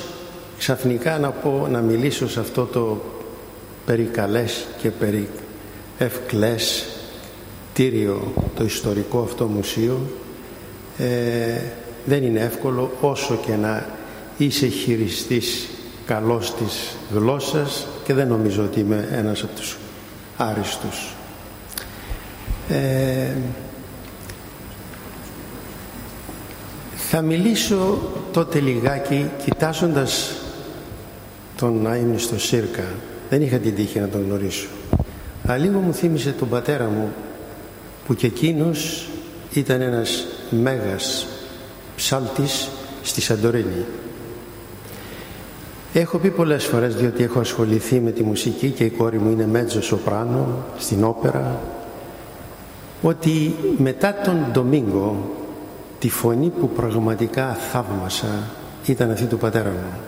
ξαφνικά 0.58 1.18
να 1.18 1.30
πω 1.30 1.68
να 1.70 1.80
μιλήσω 1.80 2.28
σε 2.28 2.40
αυτό 2.40 2.64
το 2.64 3.02
περικαλές 3.86 4.66
και 4.78 4.90
περί 4.90 5.28
ευκλές 5.98 6.86
τύριο 7.72 8.32
το 8.56 8.64
ιστορικό 8.64 9.20
αυτό 9.20 9.46
μουσείο 9.46 10.00
ε, 10.98 11.60
δεν 12.04 12.22
είναι 12.22 12.40
εύκολο 12.40 12.92
όσο 13.00 13.40
και 13.46 13.56
να 13.56 13.86
είσαι 14.36 14.66
χειριστής 14.66 15.68
καλός 16.06 16.54
της 16.54 16.96
γλώσσας 17.14 17.86
και 18.04 18.14
δεν 18.14 18.28
νομίζω 18.28 18.62
ότι 18.62 18.80
είμαι 18.80 19.08
ένας 19.12 19.42
από 19.42 19.54
τους 19.54 19.78
άριστους. 20.36 21.14
Ε, 22.68 23.34
θα 26.96 27.22
μιλήσω 27.22 27.98
τότε 28.32 28.60
λιγάκι 28.60 29.30
κοιτάζοντας 29.44 30.34
τον 31.56 31.82
να 31.82 31.96
είναι 31.96 32.18
στο 32.18 32.38
Σύρκα. 32.38 32.84
Δεν 33.30 33.42
είχα 33.42 33.56
την 33.56 33.74
τύχη 33.74 34.00
να 34.00 34.08
τον 34.08 34.24
γνωρίσω. 34.24 34.68
Αλλά 35.46 35.56
λίγο 35.56 35.78
μου 35.78 35.94
θύμισε 35.94 36.32
τον 36.32 36.48
πατέρα 36.48 36.84
μου 36.84 37.12
που 38.06 38.14
και 38.14 38.26
εκείνος 38.26 39.08
ήταν 39.52 39.80
ένας 39.80 40.26
μέγας 40.50 41.26
ψάλτης 41.96 42.68
στη 43.02 43.20
Σαντορίνη. 43.20 43.84
Έχω 45.92 46.18
πει 46.18 46.30
πολλές 46.30 46.64
φορές 46.64 46.94
διότι 46.94 47.22
έχω 47.22 47.40
ασχοληθεί 47.40 48.00
με 48.00 48.10
τη 48.10 48.22
μουσική 48.22 48.70
και 48.70 48.84
η 48.84 48.90
κόρη 48.90 49.18
μου 49.18 49.30
είναι 49.30 49.46
μέτζο 49.46 49.82
σοπράνο 49.82 50.64
στην 50.78 51.04
όπερα 51.04 51.60
ότι 53.02 53.54
μετά 53.76 54.14
τον 54.24 54.46
Ντομίνγκο 54.52 55.30
τη 55.98 56.10
φωνή 56.10 56.48
που 56.48 56.68
πραγματικά 56.68 57.52
θαύμασα 57.52 58.50
ήταν 58.86 59.10
αυτή 59.10 59.24
του 59.24 59.38
πατέρα 59.38 59.70
μου 59.70 60.00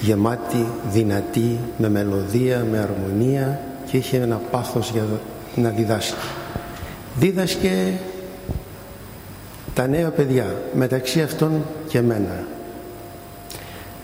γεμάτη, 0.00 0.66
δυνατή, 0.92 1.58
με 1.76 1.88
μελωδία, 1.88 2.66
με 2.70 2.78
αρμονία 2.78 3.60
και 3.90 3.96
είχε 3.96 4.16
ένα 4.16 4.40
πάθος 4.50 4.90
για 4.90 5.02
να 5.56 5.68
διδάσκει. 5.68 6.26
Δίδασκε 7.18 7.98
τα 9.76 9.86
νέα 9.86 10.10
παιδιά 10.10 10.54
μεταξύ 10.74 11.22
αυτών 11.22 11.50
και 11.88 12.00
μένα. 12.00 12.44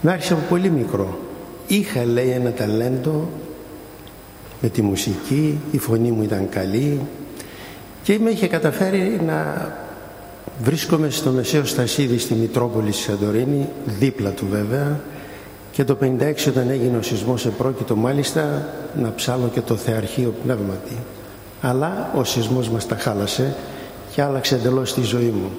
Με 0.00 0.10
άρχισε 0.10 0.32
από 0.32 0.42
πολύ 0.48 0.70
μικρό. 0.70 1.18
Είχα 1.66 2.04
λέει 2.04 2.30
ένα 2.30 2.52
ταλέντο. 2.52 3.28
Με 4.60 4.68
τη 4.68 4.82
μουσική 4.82 5.60
η 5.70 5.78
φωνή 5.78 6.10
μου 6.10 6.22
ήταν 6.22 6.48
καλή. 6.48 7.00
Και 8.02 8.18
με 8.18 8.30
είχε 8.30 8.46
καταφέρει 8.46 9.20
να 9.26 9.70
βρίσκομαι 10.62 11.10
στο 11.10 11.30
Μεσαίος 11.30 11.70
Στασίδη 11.70 12.18
στη 12.18 12.34
Μητρόπολη 12.34 12.92
στη 12.92 13.02
Σαντορίνη 13.02 13.68
δίπλα 13.84 14.30
του 14.30 14.46
βέβαια. 14.50 15.00
Και 15.72 15.84
το 15.84 15.96
56 16.02 16.06
όταν 16.48 16.70
έγινε 16.70 16.96
ο 16.96 17.02
σεισμός 17.02 17.46
επρόκειτο 17.46 17.96
μάλιστα 17.96 18.68
να 19.00 19.12
ψάλω 19.14 19.50
και 19.52 19.60
το 19.60 19.76
Θεαρχείο 19.76 20.34
Πνεύματι. 20.42 20.96
Αλλά 21.60 22.10
ο 22.16 22.24
σεισμός 22.24 22.68
μας 22.68 22.86
τα 22.86 22.96
χάλασε 22.96 23.54
και 24.14 24.22
άλλαξε 24.22 24.54
εντελώς 24.54 24.94
τη 24.94 25.02
ζωή 25.02 25.32
μου. 25.40 25.50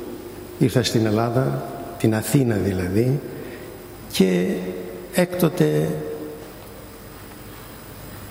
Ήρθα 0.60 0.84
στην 0.84 1.06
Ελλάδα, 1.06 1.66
την 1.98 2.16
Αθήνα 2.16 2.56
δηλαδή, 2.56 3.20
και 4.12 4.46
έκτοτε 5.14 5.90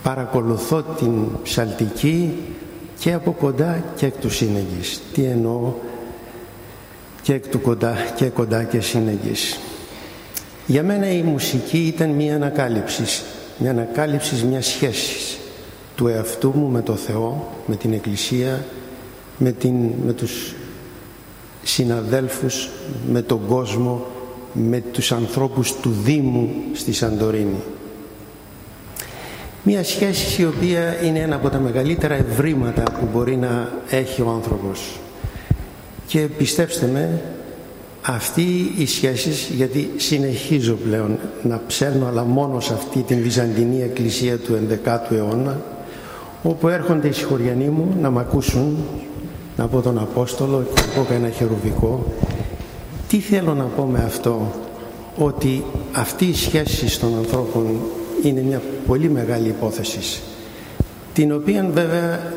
παρακολουθώ 0.02 0.82
την 0.82 1.26
ψαλτική 1.42 2.36
και 2.98 3.12
από 3.12 3.32
κοντά 3.32 3.84
και 3.96 4.06
εκ 4.06 4.14
του 4.20 4.30
σύνεγγης. 4.30 5.00
Τι 5.12 5.24
εννοώ; 5.24 5.72
Και 7.22 7.34
εκ 7.34 7.48
του 7.48 7.60
κοντά 7.60 7.96
και 8.16 8.28
κοντά 8.28 8.64
και 8.64 8.80
σύνεγγης. 8.80 9.58
Για 10.66 10.82
μένα 10.82 11.10
η 11.10 11.22
μουσική 11.22 11.78
ήταν 11.78 12.10
μια 12.10 12.34
ανακάλυψη, 12.34 13.02
μια 13.58 13.70
ανακάλυψη 13.70 14.44
μιας 14.44 14.66
σχέσης 14.66 15.38
του 15.96 16.08
εαυτού 16.08 16.52
μου 16.54 16.68
με 16.68 16.82
το 16.82 16.96
Θεό, 16.96 17.48
με 17.66 17.76
την 17.76 17.92
Εκκλησία, 17.92 18.64
με, 19.38 19.52
την, 19.52 19.74
με 20.06 20.12
τους 20.12 20.54
συναδέλφους, 21.62 22.68
με 23.10 23.22
τον 23.22 23.46
κόσμο, 23.46 24.06
με 24.52 24.80
τους 24.92 25.12
ανθρώπους 25.12 25.72
του 25.74 25.90
Δήμου 26.04 26.50
στη 26.72 26.92
Σαντορίνη. 26.92 27.62
Μια 29.62 29.84
σχέση 29.84 30.42
η 30.42 30.44
οποία 30.44 31.02
είναι 31.02 31.18
ένα 31.18 31.36
από 31.36 31.48
τα 31.48 31.58
μεγαλύτερα 31.58 32.14
ευρήματα 32.14 32.82
που 32.82 33.08
μπορεί 33.12 33.36
να 33.36 33.68
έχει 33.90 34.22
ο 34.22 34.30
άνθρωπος. 34.30 35.00
Και 36.06 36.18
πιστέψτε 36.18 36.86
με, 36.86 37.20
αυτή 38.02 38.72
η 38.76 38.86
σχέση, 38.86 39.54
γιατί 39.54 39.90
συνεχίζω 39.96 40.74
πλέον 40.74 41.18
να 41.42 41.60
ψέρνω 41.66 42.06
αλλά 42.06 42.24
μόνο 42.24 42.60
σε 42.60 42.72
αυτή 42.72 42.98
την 42.98 43.22
Βυζαντινή 43.22 43.82
Εκκλησία 43.82 44.38
του 44.38 44.58
11ου 44.68 45.12
αιώνα, 45.12 45.60
όπου 46.42 46.68
έρχονται 46.68 47.08
οι 47.08 47.12
συγχωριανοί 47.12 47.68
μου 47.68 47.96
να 48.00 48.10
μ' 48.10 48.18
ακούσουν, 48.18 48.76
να 49.56 49.66
πω 49.66 49.80
τον 49.80 49.98
Απόστολο 49.98 50.66
και 50.74 50.82
να 50.96 51.02
πω 51.02 51.12
ένα 51.14 51.28
χερουβικό. 51.28 52.04
Τι 53.08 53.18
θέλω 53.18 53.54
να 53.54 53.64
πω 53.64 53.82
με 53.82 54.02
αυτό, 54.06 54.52
ότι 55.16 55.64
αυτή 55.92 56.24
η 56.24 56.34
σχέση 56.34 57.00
των 57.00 57.16
ανθρώπων 57.16 57.80
είναι 58.22 58.40
μια 58.40 58.62
πολύ 58.86 59.10
μεγάλη 59.10 59.48
υπόθεση 59.48 60.22
την 61.12 61.32
οποία 61.32 61.68
βέβαια 61.72 62.32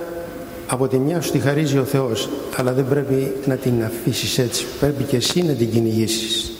από 0.67 0.87
τη 0.87 0.97
μια 0.97 1.21
σου 1.21 1.31
τη 1.31 1.39
χαρίζει 1.39 1.77
ο 1.77 1.83
Θεός 1.83 2.29
αλλά 2.55 2.73
δεν 2.73 2.87
πρέπει 2.89 3.35
να 3.45 3.55
την 3.55 3.83
αφήσεις 3.83 4.37
έτσι 4.37 4.65
πρέπει 4.79 5.03
και 5.03 5.15
εσύ 5.15 5.41
να 5.41 5.53
την 5.53 5.69
κυνηγήσεις. 5.71 6.51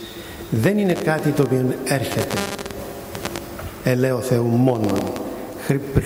δεν 0.50 0.78
είναι 0.78 0.94
κάτι 0.94 1.30
το 1.30 1.44
οποίο 1.46 1.76
έρχεται 1.84 2.36
ελέω 3.84 4.20
Θεού 4.20 4.46
μόνο 4.46 4.92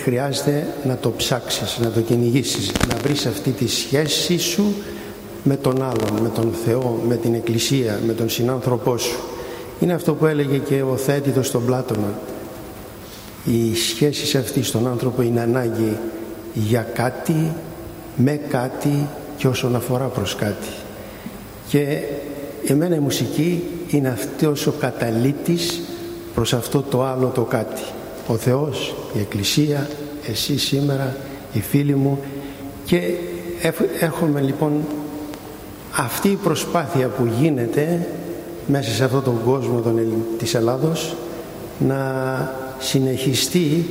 χρειάζεται 0.04 0.68
να 0.84 0.98
το 0.98 1.12
ψάξεις 1.12 1.80
να 1.82 1.92
το 1.92 2.02
κυνηγήσεις, 2.02 2.72
να 2.90 2.96
βρεις 2.96 3.26
αυτή 3.26 3.52
τη 3.52 3.68
σχέση 3.68 4.38
σου 4.38 4.74
με 5.44 5.56
τον 5.56 5.84
άλλον, 5.84 6.22
με 6.22 6.30
τον 6.30 6.54
Θεό, 6.66 7.02
με 7.08 7.16
την 7.16 7.34
Εκκλησία, 7.34 8.00
με 8.06 8.14
τον 8.14 8.30
συνάνθρωπό 8.30 8.98
σου. 8.98 9.20
Είναι 9.80 9.94
αυτό 9.94 10.14
που 10.14 10.26
έλεγε 10.26 10.58
και 10.58 10.82
ο 10.82 10.96
Θέτητος 10.98 11.48
στον 11.48 11.66
Πλάτωνα 11.66 12.14
η 13.46 13.76
σχέση 13.76 14.38
αυτή 14.38 14.64
στον 14.64 14.88
άνθρωπο 14.88 15.22
είναι 15.22 15.42
ανάγκη 15.42 15.98
για 16.54 16.82
κάτι, 16.82 17.54
με 18.16 18.40
κάτι 18.50 19.08
και 19.38 19.48
όσον 19.48 19.76
αφορά 19.76 20.06
προς 20.06 20.36
κάτι. 20.36 20.68
Και 21.68 22.02
εμένα 22.68 22.96
η 22.96 23.00
μουσική 23.00 23.64
είναι 23.90 24.10
αυτός 24.10 24.68
ο 24.68 24.72
καταλήτης 24.80 25.82
προς 26.34 26.54
αυτό 26.54 26.82
το 26.82 27.04
άλλο 27.04 27.28
το 27.28 27.42
κάτι. 27.42 27.82
Ο 28.28 28.36
Θεός, 28.36 28.96
η 29.14 29.20
Εκκλησία, 29.20 29.88
εσύ 30.28 30.58
σήμερα, 30.58 31.16
οι 31.54 31.62
φίλοι 31.62 31.96
μου 31.96 32.20
και 32.86 33.02
έχουμε 34.00 34.42
λοιπόν 34.42 34.82
αυτή 35.96 36.28
η 36.28 36.36
προσπάθεια 36.44 37.08
που 37.08 37.30
γίνεται 37.40 38.08
μέσα 38.68 38.92
σε 38.92 39.04
αυτόν 39.04 39.24
τον 39.24 39.42
κόσμο 39.46 39.80
τον, 39.80 40.00
της 40.38 40.54
Ελλάδος 40.54 41.16
να 41.80 42.54
συνεχιστεί 42.80 43.86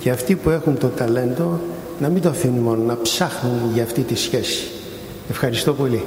και 0.00 0.10
αυτοί 0.10 0.34
που 0.34 0.50
έχουν 0.50 0.78
το 0.78 0.88
ταλέντο 0.88 1.60
να 1.98 2.08
μην 2.08 2.22
το 2.22 2.28
αφήνουν 2.28 2.58
μόνο, 2.58 2.82
να 2.82 2.98
ψάχνουν 3.02 3.70
για 3.74 3.82
αυτή 3.82 4.02
τη 4.02 4.14
σχέση. 4.14 4.64
Ευχαριστώ 5.30 5.72
πολύ. 5.72 6.04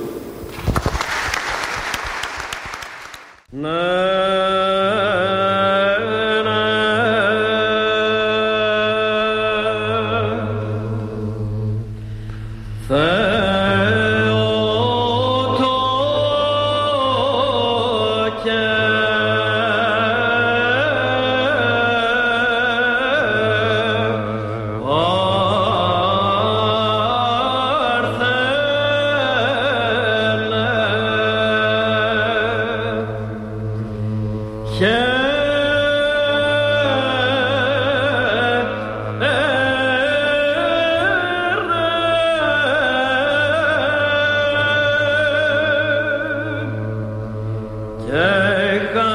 Yeah, 48.05 49.12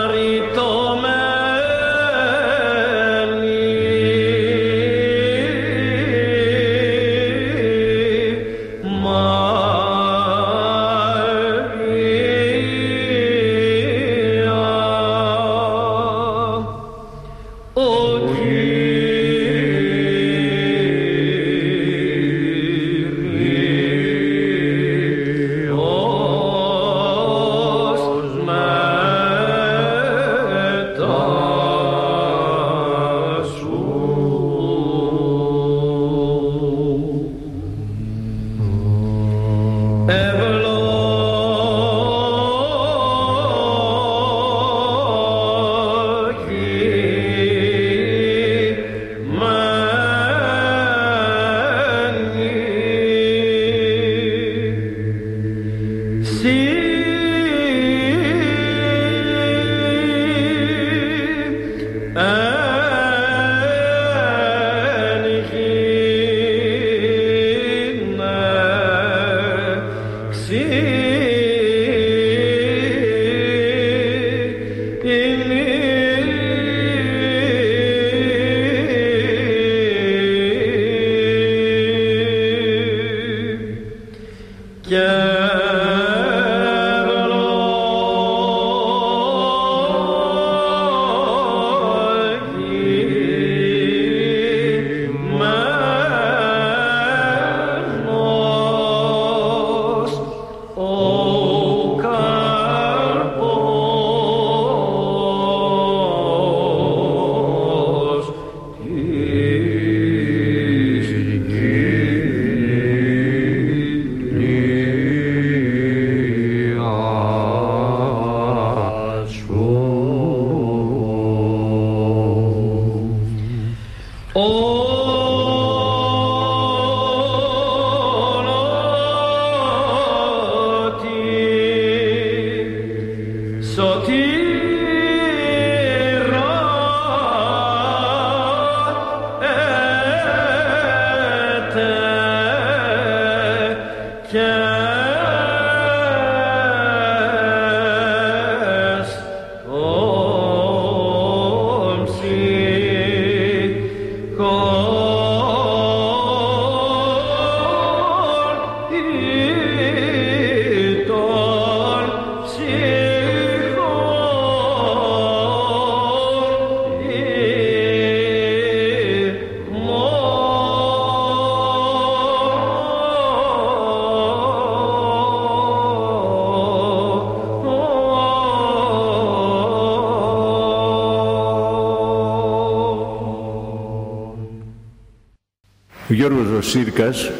Ο 186.58 186.60
Γιώργος 186.60 186.90
Ρωσίρκας 186.92 187.30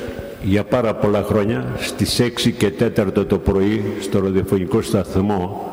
για 0.42 0.64
πάρα 0.64 0.94
πολλά 0.94 1.22
χρόνια 1.22 1.64
στις 1.78 2.20
6 2.20 2.50
και 2.50 2.72
4 2.78 3.26
το 3.26 3.38
πρωί 3.38 3.84
στο 4.00 4.20
ραδιοφωνικό 4.20 4.82
σταθμό 4.82 5.72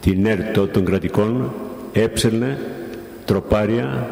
την 0.00 0.26
ΕΡΤΟ 0.26 0.66
των 0.66 0.84
κρατικών 0.84 1.52
έψελνε 1.92 2.58
τροπάρια 3.24 4.10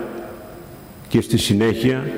και 1.09 1.21
στη 1.21 1.39
συνέχεια 1.39 2.11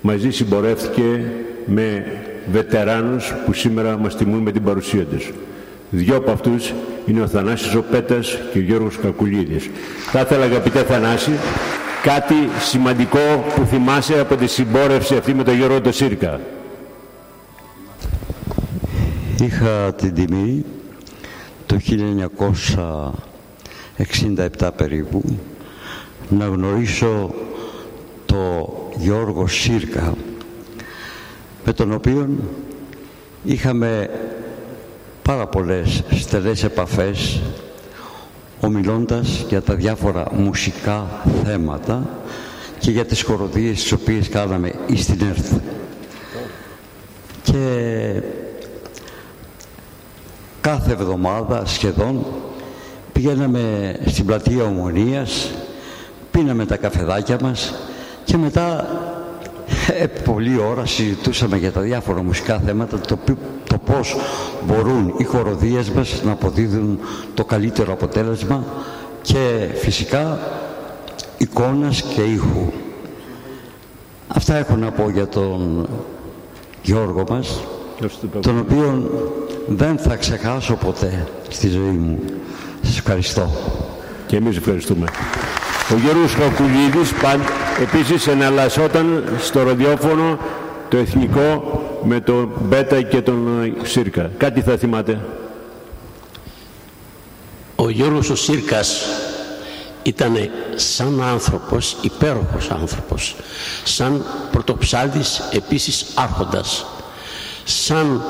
μαζί 0.00 0.30
συμπορεύτηκε 0.30 1.32
με 1.66 2.06
βετεράνους 2.52 3.34
που 3.46 3.52
σήμερα 3.52 3.98
μας 3.98 4.16
τιμούν 4.16 4.42
με 4.42 4.52
την 4.52 4.62
παρουσία 4.62 5.04
τους. 5.04 5.32
Δυο 5.90 6.16
από 6.16 6.30
αυτούς 6.30 6.72
είναι 7.06 7.20
ο 7.20 7.26
Θανάσης 7.26 7.74
ο 7.74 7.84
Πέτας 7.90 8.38
και 8.52 8.58
ο 8.58 8.62
Γιώργος 8.62 8.98
Κακουλίδης. 8.98 9.70
Θα 10.10 10.20
ήθελα 10.20 10.44
αγαπητέ 10.44 10.78
Θανάση 10.78 11.32
κάτι 12.04 12.34
σημαντικό 12.60 13.44
που 13.54 13.64
θυμάσαι 13.64 14.20
από 14.20 14.36
τη 14.36 14.46
συμπόρευση 14.46 15.16
αυτή 15.16 15.34
με 15.34 15.42
τον 15.42 15.56
Γιώργο 15.56 15.80
το 15.80 15.92
Σύρκα. 15.92 16.40
Είχα 19.40 19.94
την 19.94 20.14
τιμή 20.14 20.64
το 21.66 21.78
1967 24.58 24.70
περίπου 24.76 25.38
να 26.28 26.46
γνωρίσω 26.46 27.34
το 28.26 28.72
Γιώργο 28.96 29.46
Σύρκα 29.46 30.14
με 31.64 31.72
τον 31.72 31.92
οποίο 31.92 32.28
είχαμε 33.44 34.10
πάρα 35.22 35.46
πολλές 35.46 36.02
στενές 36.10 36.64
επαφές 36.64 37.42
ομιλώντας 38.64 39.44
για 39.48 39.62
τα 39.62 39.74
διάφορα 39.74 40.26
μουσικά 40.32 41.06
θέματα 41.44 42.08
και 42.78 42.90
για 42.90 43.04
τις 43.04 43.22
χοροδίες 43.22 43.80
τις 43.82 43.92
οποίες 43.92 44.28
κάναμε 44.28 44.72
στην 44.94 45.20
ΕΡΤ. 45.28 45.46
Και 47.42 48.22
κάθε 50.60 50.92
εβδομάδα 50.92 51.66
σχεδόν 51.66 52.26
πηγαίναμε 53.12 53.94
στην 54.06 54.26
πλατεία 54.26 54.62
Ομονίας, 54.64 55.50
πίναμε 56.30 56.66
τα 56.66 56.76
καφεδάκια 56.76 57.38
μας 57.42 57.74
και 58.24 58.36
μετά 58.36 58.86
ε, 59.92 60.06
πολλή 60.06 60.58
ώρα 60.60 60.86
συζητούσαμε 60.86 61.56
για 61.56 61.72
τα 61.72 61.80
διάφορα 61.80 62.22
μουσικά 62.22 62.58
θέματα 62.66 62.98
το, 63.00 63.18
το 63.68 63.78
πώς 63.84 64.16
μπορούν 64.66 65.14
οι 65.18 65.24
χοροδίες 65.24 65.90
μας 65.90 66.22
να 66.24 66.32
αποδίδουν 66.32 66.98
το 67.34 67.44
καλύτερο 67.44 67.92
αποτέλεσμα 67.92 68.64
και 69.22 69.68
φυσικά 69.74 70.38
εικόνας 71.38 72.02
και 72.02 72.22
ήχου. 72.22 72.72
Αυτά 74.28 74.54
έχω 74.56 74.76
να 74.76 74.90
πω 74.90 75.10
για 75.10 75.26
τον 75.28 75.88
Γιώργο 76.82 77.24
μας, 77.28 77.60
τον 78.40 78.58
οποίο 78.58 79.10
δεν 79.66 79.98
θα 79.98 80.16
ξεχάσω 80.16 80.74
ποτέ 80.74 81.26
στη 81.48 81.68
ζωή 81.68 81.82
μου. 81.96 82.18
Σας 82.82 82.98
ευχαριστώ. 82.98 83.50
Και 84.26 84.36
εμείς 84.36 84.56
ευχαριστούμε. 84.56 85.06
Ο 85.92 85.96
Γιώργος 85.96 86.34
Κακουλίδης 86.34 87.12
επίσης 87.80 88.26
εναλλασσόταν 88.26 89.24
στο 89.38 89.62
ραδιόφωνο 89.62 90.38
το 90.88 90.96
εθνικό 90.96 91.82
με 92.04 92.20
τον 92.20 92.50
Μπέτα 92.60 93.02
και 93.02 93.22
τον 93.22 93.62
ε, 93.62 93.86
Σύρκα. 93.86 94.30
Κάτι 94.36 94.60
θα 94.60 94.76
θυμάται; 94.76 95.20
Ο 97.76 97.90
Γιώργος 97.90 98.30
ο 98.30 98.36
Σύρκας 98.36 99.06
ήταν 100.02 100.36
σαν 100.74 101.22
άνθρωπος, 101.22 101.96
υπέροχος 102.00 102.70
άνθρωπος, 102.70 103.36
σαν 103.84 104.24
πρωτοψάλτης 104.50 105.42
επίσης 105.52 106.06
άρχοντας, 106.14 106.86
σαν 107.64 108.22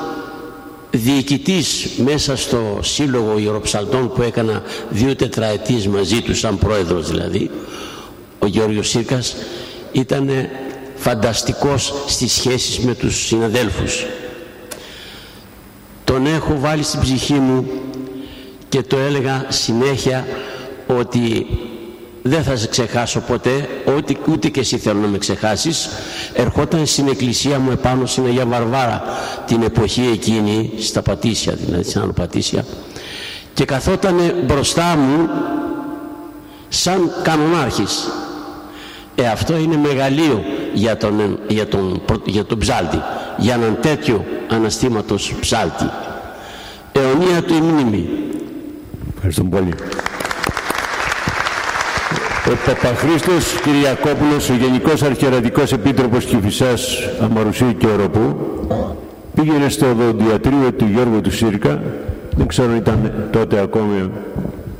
διοικητής 0.97 1.87
μέσα 1.97 2.35
στο 2.35 2.79
Σύλλογο 2.81 3.37
Ιεροψαλτών 3.37 4.11
που 4.13 4.21
έκανα 4.21 4.63
δύο 4.89 5.15
τετραετίες 5.15 5.87
μαζί 5.87 6.21
τους 6.21 6.39
σαν 6.39 6.57
πρόεδρος 6.57 7.09
δηλαδή 7.09 7.49
ο 8.39 8.47
Γιώργος 8.47 8.89
Σύρκας 8.89 9.35
ήταν 9.91 10.29
φανταστικός 10.95 11.93
στις 12.07 12.33
σχέσεις 12.33 12.79
με 12.79 12.93
τους 12.95 13.25
συναδέλφους. 13.25 14.05
Τον 16.03 16.25
έχω 16.25 16.59
βάλει 16.59 16.83
στην 16.83 16.99
ψυχή 16.99 17.33
μου 17.33 17.67
και 18.69 18.81
το 18.81 18.97
έλεγα 18.97 19.45
συνέχεια 19.49 20.27
ότι 20.87 21.47
δεν 22.27 22.43
θα 22.43 22.55
σε 22.55 22.67
ξεχάσω 22.67 23.19
ποτέ, 23.19 23.69
ούτε, 23.97 24.15
ούτε 24.29 24.49
και 24.49 24.59
εσύ 24.59 24.77
θέλω 24.77 24.99
να 24.99 25.07
με 25.07 25.17
ξεχάσεις. 25.17 25.89
Ερχόταν 26.33 26.85
στην 26.85 27.07
εκκλησία 27.07 27.59
μου 27.59 27.71
επάνω 27.71 28.05
στην 28.05 28.25
Αγία 28.25 28.45
Βαρβάρα 28.45 29.03
την 29.45 29.61
εποχή 29.61 30.09
εκείνη, 30.13 30.71
στα 30.79 31.01
Πατήσια 31.01 31.53
δηλαδή, 31.53 31.83
στην 31.83 32.01
Άνω 32.01 32.11
Πατήσια 32.11 32.65
και 33.53 33.65
καθόταν 33.65 34.15
μπροστά 34.45 34.95
μου 34.95 35.29
σαν 36.69 37.11
κανονάρχης. 37.23 38.07
Ε, 39.15 39.27
αυτό 39.27 39.57
είναι 39.57 39.77
μεγαλείο 39.77 40.43
για 40.73 40.97
τον, 40.97 41.39
για 41.47 41.67
τον, 41.67 42.01
για 42.25 42.45
τον 42.45 42.59
ψάλτη, 42.59 43.01
για 43.37 43.53
έναν 43.53 43.77
τέτοιο 43.81 44.25
αναστήματος 44.49 45.35
ψάλτη. 45.39 45.89
Αιωνία 46.91 47.43
του 47.43 47.53
η 47.53 47.61
μνήμη. 47.61 48.09
Ευχαριστώ 49.15 49.43
πολύ. 49.43 49.73
Ο 52.47 52.55
Παπαχρήστος 52.65 53.59
Κυριακόπουλος, 53.63 54.49
ο 54.49 54.53
Γενικός 54.53 55.03
Αρχαιρατικός 55.03 55.71
Επίτροπος 55.71 56.25
Κηφισάς 56.25 57.09
Αμαρουσίου 57.21 57.77
και 57.77 57.87
Οροπού, 57.87 58.37
πήγαινε 59.35 59.69
στο 59.69 59.85
οδοντιατρίο 59.89 60.71
του 60.77 60.85
Γιώργου 60.93 61.21
του 61.21 61.31
Σύρκα, 61.31 61.81
δεν 62.35 62.47
ξέρω 62.47 62.71
αν 62.71 62.75
ήταν 62.75 63.13
τότε 63.31 63.59
ακόμη 63.59 64.09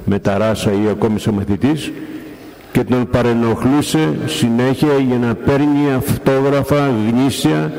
με 0.05 0.19
ταράσα 0.19 0.71
ή 0.71 0.89
ακόμη 0.89 1.15
μαθητής, 1.33 1.91
και 2.71 2.83
τον 2.83 3.09
παρενοχλούσε 3.09 4.17
συνέχεια 4.25 4.93
για 5.07 5.17
να 5.17 5.35
παίρνει 5.35 5.93
αυτόγραφα 5.97 6.91
γνήσια 7.09 7.73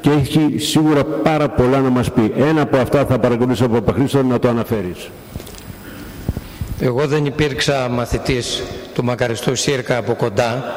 και 0.00 0.10
έχει 0.10 0.54
σίγουρα 0.58 1.04
πάρα 1.04 1.48
πολλά 1.48 1.80
να 1.80 1.90
μας 1.90 2.10
πει. 2.12 2.32
Ένα 2.36 2.62
από 2.62 2.76
αυτά 2.76 3.04
θα 3.04 3.18
παρακολουθήσω 3.18 3.64
από 3.64 3.74
Παπαχρήστο 3.74 4.22
να 4.22 4.38
το 4.38 4.48
αναφέρεις. 4.48 5.10
Εγώ 6.80 7.06
δεν 7.06 7.26
υπήρξα 7.26 7.88
μαθητής 7.90 8.62
του 8.94 9.04
μακαριστού 9.04 9.54
Σύρκα 9.54 9.96
από 9.96 10.14
κοντά. 10.14 10.76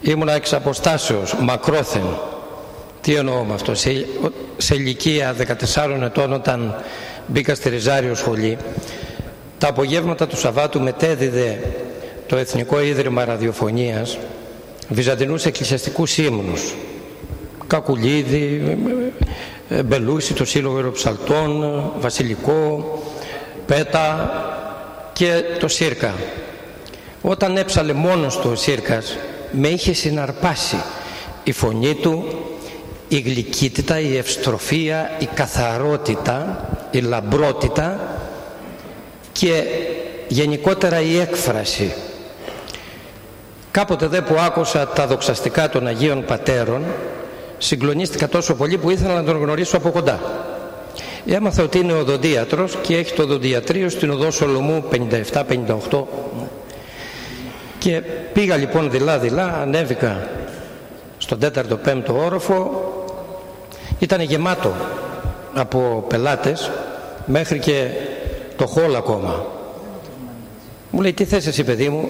Ήμουνα 0.00 0.32
εξ 0.32 0.52
αποστάσεως, 0.52 1.34
μακρόθεν. 1.40 2.18
Τι 3.00 3.14
εννοώ 3.14 3.44
με 3.44 3.54
αυτό. 3.54 3.74
Σε, 3.74 4.06
σε 4.56 4.74
ηλικία 4.74 5.34
14 5.74 6.02
ετών 6.02 6.32
όταν 6.32 6.74
μπήκα 7.26 7.54
στη 7.54 7.68
Ριζάριο 7.68 8.14
σχολή, 8.14 8.56
τα 9.58 9.68
απογεύματα 9.68 10.26
του 10.26 10.36
Σαββάτου 10.36 10.80
μετέδιδε 10.80 11.58
το 12.26 12.36
Εθνικό 12.36 12.80
Ίδρυμα 12.80 13.24
Ραδιοφωνίας 13.24 14.18
βυζαντινούς 14.88 15.44
εκκλησιαστικούς 15.44 16.18
ύμνους. 16.18 16.74
Κακουλίδη, 17.66 18.78
ε, 19.68 19.82
Μπελούση, 19.82 20.34
το 20.34 20.44
Σύλλογο 20.44 20.78
Εροψαλτών, 20.78 21.82
Βασιλικό, 21.98 22.98
Πέτα 23.66 24.30
και 25.12 25.42
το 25.58 25.68
Σύρκα. 25.68 26.14
Όταν 27.26 27.56
έψαλε 27.56 27.92
μόνος 27.92 28.38
του 28.38 28.50
ο 28.52 28.54
Σύρκας 28.54 29.16
με 29.50 29.68
είχε 29.68 29.92
συναρπάσει 29.92 30.76
η 31.44 31.52
φωνή 31.52 31.94
του, 31.94 32.24
η 33.08 33.18
γλυκύτητα, 33.18 34.00
η 34.00 34.16
ευστροφία, 34.16 35.10
η 35.18 35.28
καθαρότητα, 35.34 36.68
η 36.90 36.98
λαμπρότητα 36.98 38.00
και 39.32 39.64
γενικότερα 40.28 41.00
η 41.00 41.18
έκφραση. 41.18 41.92
Κάποτε 43.70 44.06
δε 44.06 44.22
που 44.22 44.34
άκουσα 44.38 44.88
τα 44.88 45.06
δοξαστικά 45.06 45.68
των 45.68 45.86
Αγίων 45.86 46.24
Πατέρων 46.24 46.84
συγκλονίστηκα 47.58 48.28
τόσο 48.28 48.54
πολύ 48.54 48.78
που 48.78 48.90
ήθελα 48.90 49.14
να 49.14 49.24
τον 49.24 49.38
γνωρίσω 49.38 49.76
από 49.76 49.90
κοντά. 49.90 50.20
Έμαθα 51.26 51.62
ότι 51.62 51.78
είναι 51.78 51.92
οδοντίατρος 51.92 52.78
και 52.82 52.96
έχει 52.96 53.14
το 53.14 53.22
οδοντιατρίο 53.22 53.88
στην 53.88 54.10
οδό 54.10 54.30
Σολομού 54.30 54.84
57-58 55.90 56.02
και 57.84 58.02
πήγα 58.32 58.56
λοιπόν 58.56 58.90
δειλά-δειλά, 58.90 59.58
ανέβηκα 59.60 60.28
στον 61.18 61.38
4ο-5ο 61.42 62.14
όροφο. 62.24 62.92
Ήταν 63.98 64.20
γεμάτο 64.20 64.72
από 65.54 66.04
πελάτες 66.08 66.70
μέχρι 67.26 67.58
και 67.58 67.88
το 68.56 68.66
χόλ 68.66 68.96
ακόμα. 68.96 69.46
Μου 70.90 71.00
λέει 71.00 71.12
τι 71.12 71.24
θες 71.24 71.46
εσύ 71.46 71.64
παιδί 71.64 71.88
μου; 71.88 72.08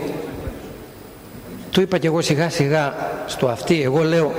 Του 1.70 1.80
είπα 1.80 1.98
και 1.98 2.06
εγώ 2.06 2.20
σιγά 2.20 2.50
σιγά 2.50 2.94
στο 3.26 3.48
αυτή 3.48 3.82
εγώ 3.82 4.02
λέω 4.02 4.32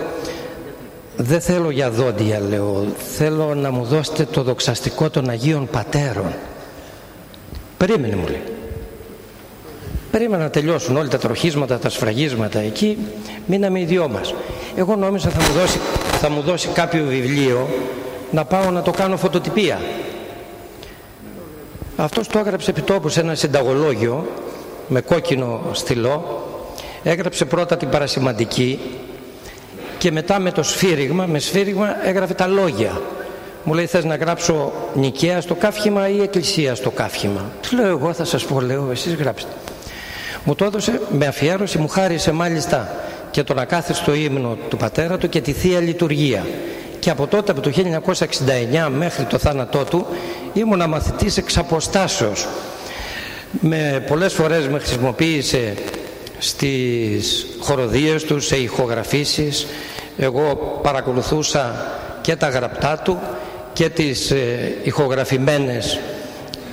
δεν 1.15 1.41
θέλω 1.41 1.69
για 1.69 1.89
δόντια 1.89 2.39
λέω. 2.39 2.85
Θέλω 3.17 3.55
να 3.55 3.71
μου 3.71 3.83
δώσετε 3.83 4.25
το 4.25 4.43
δοξαστικό 4.43 5.09
των 5.09 5.29
Αγίων 5.29 5.67
Πατέρων 5.67 6.33
περίμενε 7.77 8.15
μου 8.15 8.27
λέει 8.27 8.54
περίμενα 10.15 10.43
να 10.43 10.49
τελειώσουν 10.49 10.97
όλα 10.97 11.07
τα 11.07 11.17
τροχίσματα 11.17 11.79
τα 11.79 11.89
σφραγίσματα 11.89 12.59
εκεί 12.59 12.97
μείναμε 13.45 13.79
οι 13.79 13.83
δυο 13.83 14.09
μας 14.09 14.33
Εγώ 14.75 14.95
νόμιζα 14.95 15.29
θα 15.29 15.41
μου 15.41 15.59
δώσει, 15.59 15.79
θα 16.19 16.29
μου 16.29 16.41
δώσει 16.41 16.67
κάποιο 16.67 17.05
βιβλίο 17.05 17.67
να 18.31 18.45
πάω 18.45 18.69
να 18.69 18.81
το 18.81 18.91
κάνω 18.91 19.17
φωτοτυπία. 19.17 19.79
Αυτός 21.95 22.27
το 22.27 22.39
έγραψε 22.39 22.69
επιτόπου 22.69 23.09
σε 23.09 23.19
ένα 23.19 23.35
συνταγολόγιο 23.35 24.27
με 24.87 25.01
κόκκινο 25.01 25.61
στυλό. 25.71 26.43
Έγραψε 27.03 27.45
πρώτα 27.45 27.77
την 27.77 27.89
παρασημαντική 27.89 28.79
και 29.97 30.11
μετά 30.11 30.39
με 30.39 30.51
το 30.51 30.63
σφύριγμα, 30.63 31.25
με 31.25 31.39
σφύριγμα 31.39 32.07
έγραφε 32.07 32.33
τα 32.33 32.47
λόγια. 32.47 33.01
Μου 33.63 33.73
λέει 33.73 33.85
θες 33.85 34.03
να 34.03 34.15
γράψω 34.15 34.71
νικαία 34.93 35.41
στο 35.41 35.55
κάφημα 35.55 36.09
ή 36.09 36.21
εκκλησία 36.21 36.75
στο 36.75 36.89
κάφημα. 36.89 37.51
Του 37.61 37.75
λέω 37.75 37.87
εγώ 37.87 38.13
θα 38.13 38.25
σας 38.25 38.45
πω, 38.45 38.61
λέω 38.61 38.87
εσείς 38.91 39.15
γράψτε. 39.15 39.51
Μου 40.47 40.55
το 40.55 40.65
έδωσε 40.65 41.01
με 41.17 41.25
αφιέρωση, 41.25 41.77
μου 41.77 41.87
χάρισε 41.87 42.31
μάλιστα 42.31 42.95
και 43.31 43.43
τον 43.43 43.59
ακάθιστο 43.59 44.13
ύμνο 44.13 44.57
του 44.69 44.77
πατέρα 44.77 45.17
του 45.17 45.29
και 45.29 45.41
τη 45.41 45.51
Θεία 45.51 45.79
Λειτουργία. 45.79 46.45
Και 46.99 47.09
από 47.09 47.27
τότε, 47.27 47.51
από 47.51 47.61
το 47.61 47.71
1969 47.75 48.89
μέχρι 48.97 49.23
το 49.23 49.37
θάνατό 49.37 49.83
του, 49.83 50.05
ήμουν 50.53 50.89
μαθητής 50.89 51.37
εξ 51.37 51.57
αποστάσεως. 51.57 52.47
Με, 53.61 54.03
πολλές 54.07 54.33
φορές 54.33 54.67
με 54.67 54.79
χρησιμοποίησε 54.79 55.73
στις 56.37 57.45
χοροδίες 57.59 58.23
του, 58.23 58.39
σε 58.39 58.55
ηχογραφήσεις. 58.55 59.67
Εγώ 60.17 60.79
παρακολουθούσα 60.83 61.85
και 62.21 62.35
τα 62.35 62.49
γραπτά 62.49 62.97
του 63.03 63.19
και 63.73 63.89
τις 63.89 64.31
ε, 64.31 64.73
ηχογραφημένες 64.83 65.99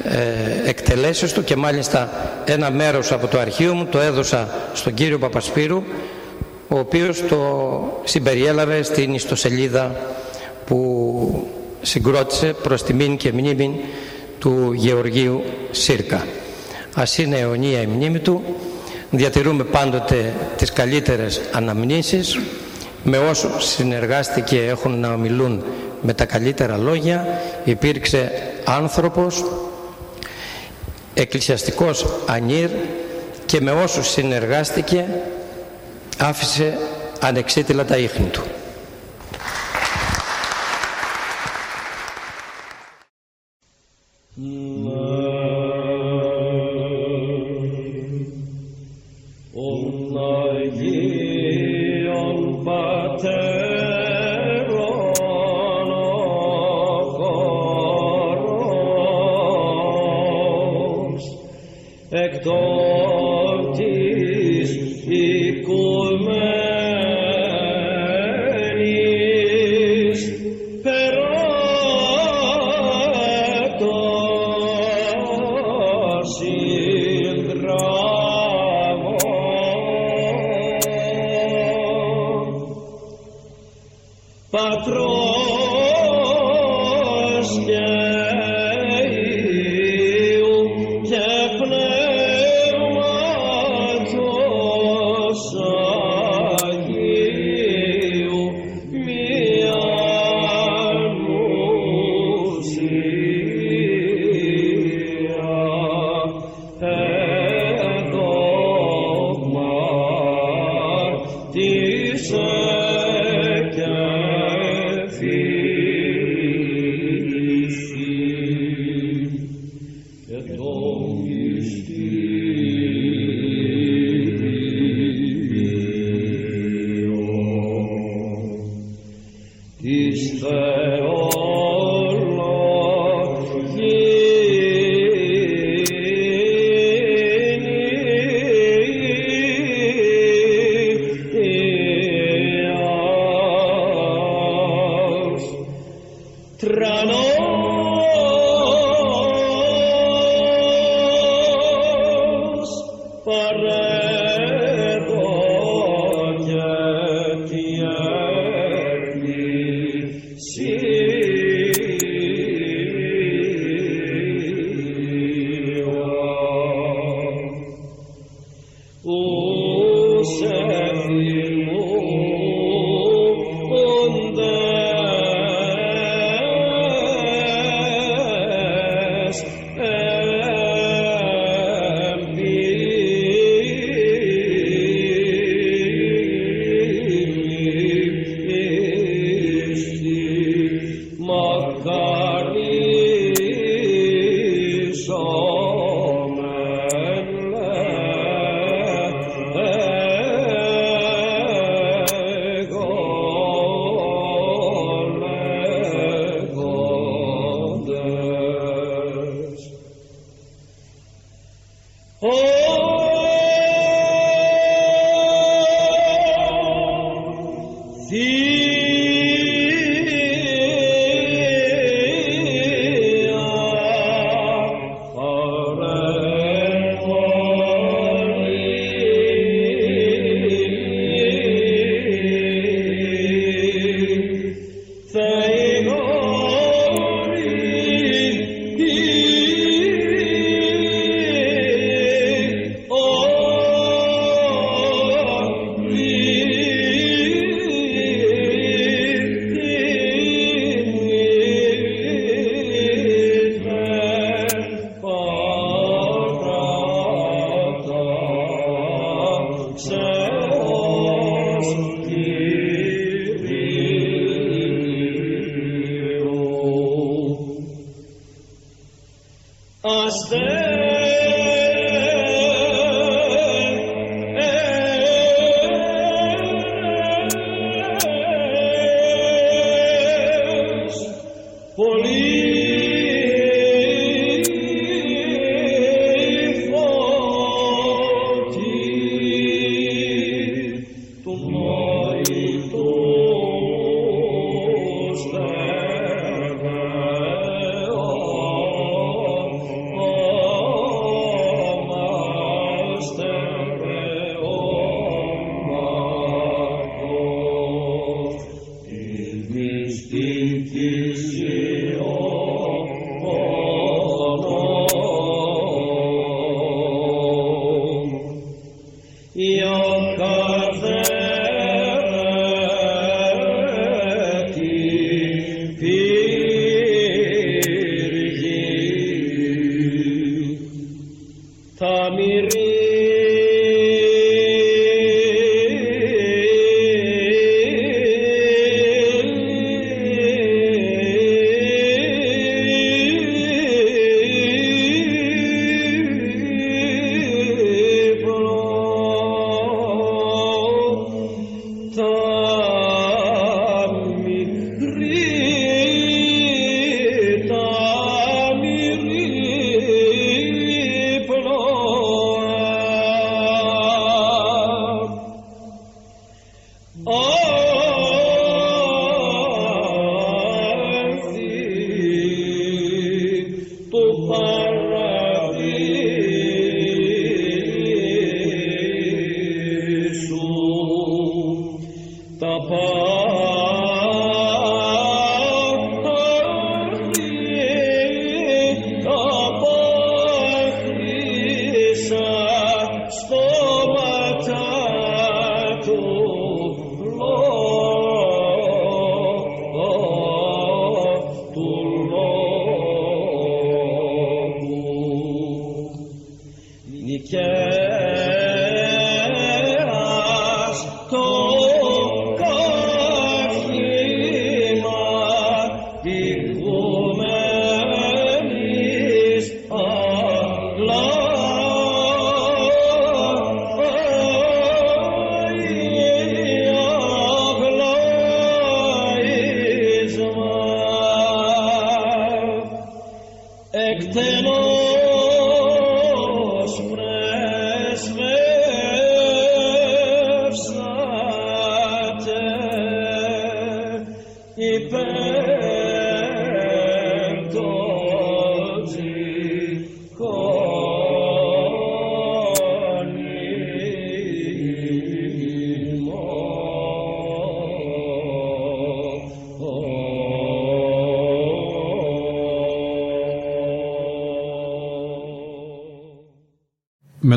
ε, 0.04 0.68
εκτελέσεις 0.68 1.32
του 1.32 1.44
και 1.44 1.56
μάλιστα 1.56 2.10
ένα 2.44 2.70
μέρος 2.70 3.12
από 3.12 3.26
το 3.26 3.38
αρχείο 3.38 3.74
μου 3.74 3.84
το 3.84 3.98
έδωσα 3.98 4.48
στον 4.72 4.94
κύριο 4.94 5.18
Παπασπύρου 5.18 5.82
ο 6.68 6.78
οποίος 6.78 7.24
το 7.28 8.02
συμπεριέλαβε 8.04 8.82
στην 8.82 9.14
ιστοσελίδα 9.14 9.96
που 10.66 11.48
συγκρότησε 11.82 12.54
προς 12.62 12.82
τιμήν 12.82 13.16
και 13.16 13.32
μνήμη 13.32 13.80
του 14.38 14.72
Γεωργίου 14.74 15.42
Σύρκα. 15.70 16.26
Ας 16.94 17.18
είναι 17.18 17.38
αιωνία 17.38 17.80
η 17.80 17.86
μνήμη 17.86 18.18
του, 18.18 18.42
διατηρούμε 19.10 19.64
πάντοτε 19.64 20.34
τις 20.56 20.72
καλύτερες 20.72 21.40
αναμνήσεις 21.52 22.38
με 23.04 23.18
όσους 23.18 23.64
συνεργάστηκε 23.64 24.58
έχουν 24.58 25.00
να 25.00 25.12
ομιλούν 25.12 25.64
με 26.02 26.14
τα 26.14 26.24
καλύτερα 26.24 26.76
λόγια 26.76 27.40
υπήρξε 27.64 28.32
άνθρωπος 28.64 29.44
εκκλησιαστικός 31.14 32.06
ανήρ 32.26 32.70
και 33.46 33.60
με 33.60 33.70
όσους 33.70 34.10
συνεργάστηκε 34.10 35.06
άφησε 36.18 36.78
ανεξίτηλα 37.20 37.84
τα 37.84 37.96
ίχνη 37.96 38.26
του. 38.26 38.42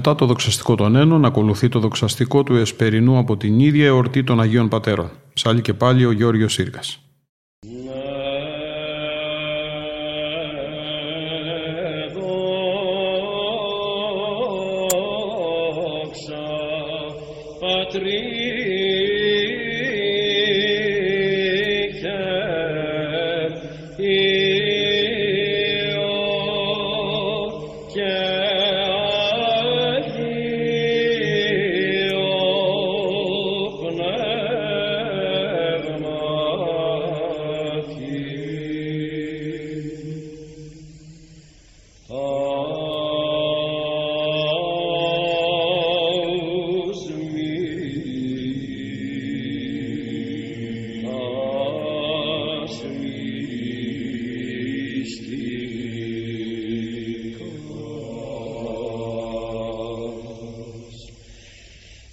Μετά 0.07 0.17
το 0.17 0.25
δοξαστικό 0.25 0.75
των 0.75 0.95
Ένων 0.95 1.25
ακολουθεί 1.25 1.69
το 1.69 1.79
δοξαστικό 1.79 2.43
του 2.43 2.55
Εσπερινού 2.55 3.17
από 3.17 3.37
την 3.37 3.59
ίδια 3.59 3.85
εορτή 3.85 4.23
των 4.23 4.41
Αγίων 4.41 4.67
Πατέρων. 4.67 5.11
Ψάλλει 5.33 5.61
και 5.61 5.73
πάλι 5.73 6.05
ο 6.05 6.11
Γιώργος 6.11 6.53
Σύρκας. 6.53 7.04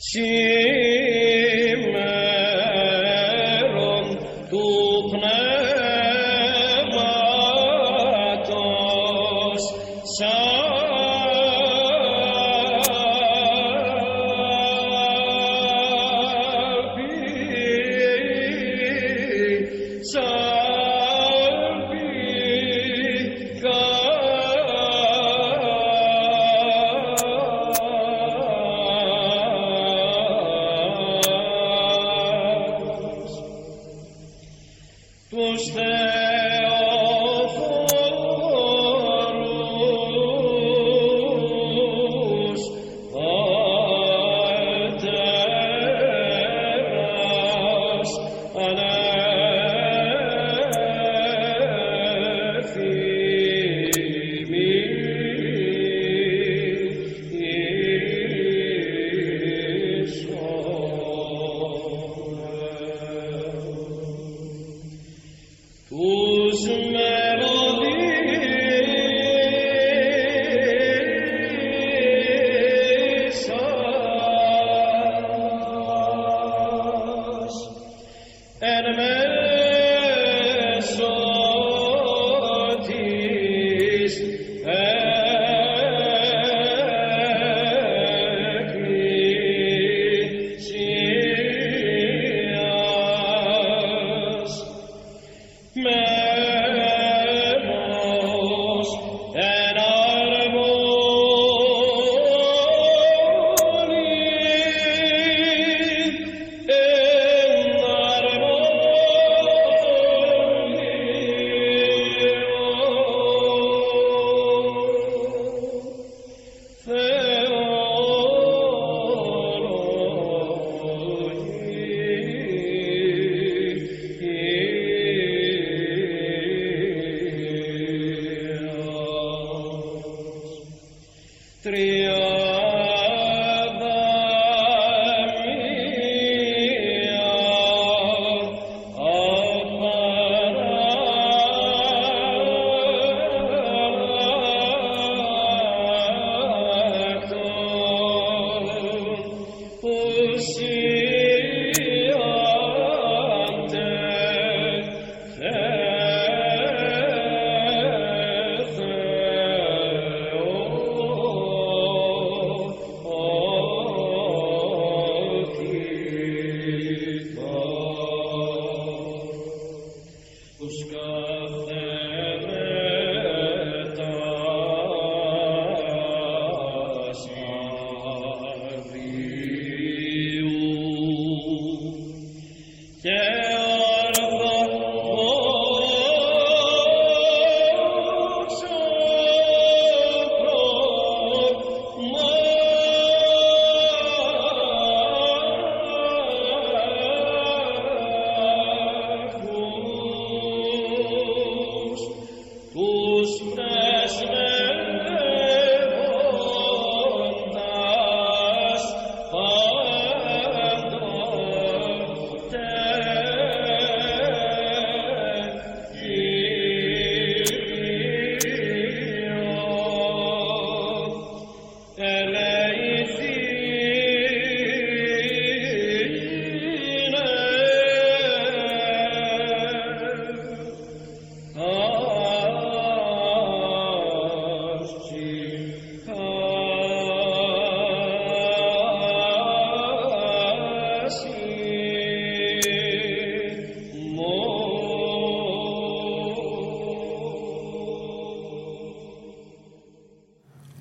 心。 0.03 0.52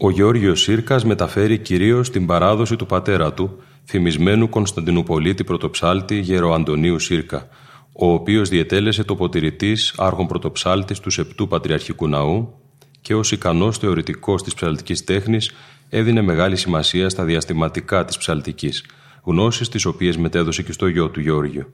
Ο 0.04 0.10
Γεώργιος 0.10 0.62
Σύρκας 0.62 1.06
μεταφέρει 1.06 1.58
κυρίως 1.58 2.10
την 2.10 2.26
παράδοση 2.26 2.76
του 2.76 2.86
πατέρα 2.86 3.34
του, 3.34 3.58
θυμισμένου 3.86 4.50
Κωνσταντινουπολίτη 4.50 5.44
πρωτοψάλτη 5.44 6.20
Γεροαντωνίου 6.20 7.00
Σύρκα, 7.00 7.48
ο 7.94 8.12
οποίος 8.14 8.50
διετέλεσε 8.50 9.04
τοποτηρητής 9.04 9.94
άρχον 9.98 10.28
πρωτοψάλτης 10.28 11.00
του 11.00 11.10
Σεπτού 11.10 11.48
Πατριαρχικού 11.48 12.08
Ναού 12.08 12.54
και 13.02 13.16
ως 13.16 13.32
ικανός 13.32 13.78
θεωρητικός 13.78 14.44
της 14.44 14.54
ψαλτικής 14.54 15.04
τέχνης 15.04 15.52
έδινε 15.90 16.22
μεγάλη 16.22 16.56
σημασία 16.56 17.10
στα 17.10 17.24
διαστηματικά 17.24 18.06
της 18.06 18.18
ψαλτικής, 18.18 18.86
γνώσεις 19.24 19.70
τις 19.70 19.86
οποίες 19.86 20.18
μετέδωσε 20.18 20.64
και 20.64 20.72
στο 20.72 20.88
γιο 20.88 21.10
του 21.10 21.20
Γεώργιο. 21.20 21.74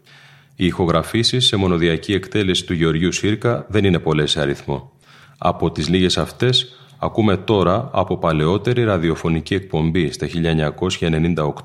Οι 0.55 0.65
ηχογραφήσεις 0.65 1.45
σε 1.45 1.55
μονοδιακή 1.55 2.13
εκτέλεση 2.13 2.65
του 2.65 2.73
Γεωργίου 2.73 3.11
Σύρκα 3.11 3.65
δεν 3.69 3.85
είναι 3.85 3.99
πολλές 3.99 4.31
σε 4.31 4.41
αριθμό. 4.41 4.91
Από 5.37 5.71
τις 5.71 5.89
λίγες 5.89 6.17
αυτές 6.17 6.77
ακούμε 6.99 7.37
τώρα 7.37 7.89
από 7.93 8.17
παλαιότερη 8.17 8.83
ραδιοφωνική 8.83 9.53
εκπομπή 9.53 10.11
στα 10.11 10.27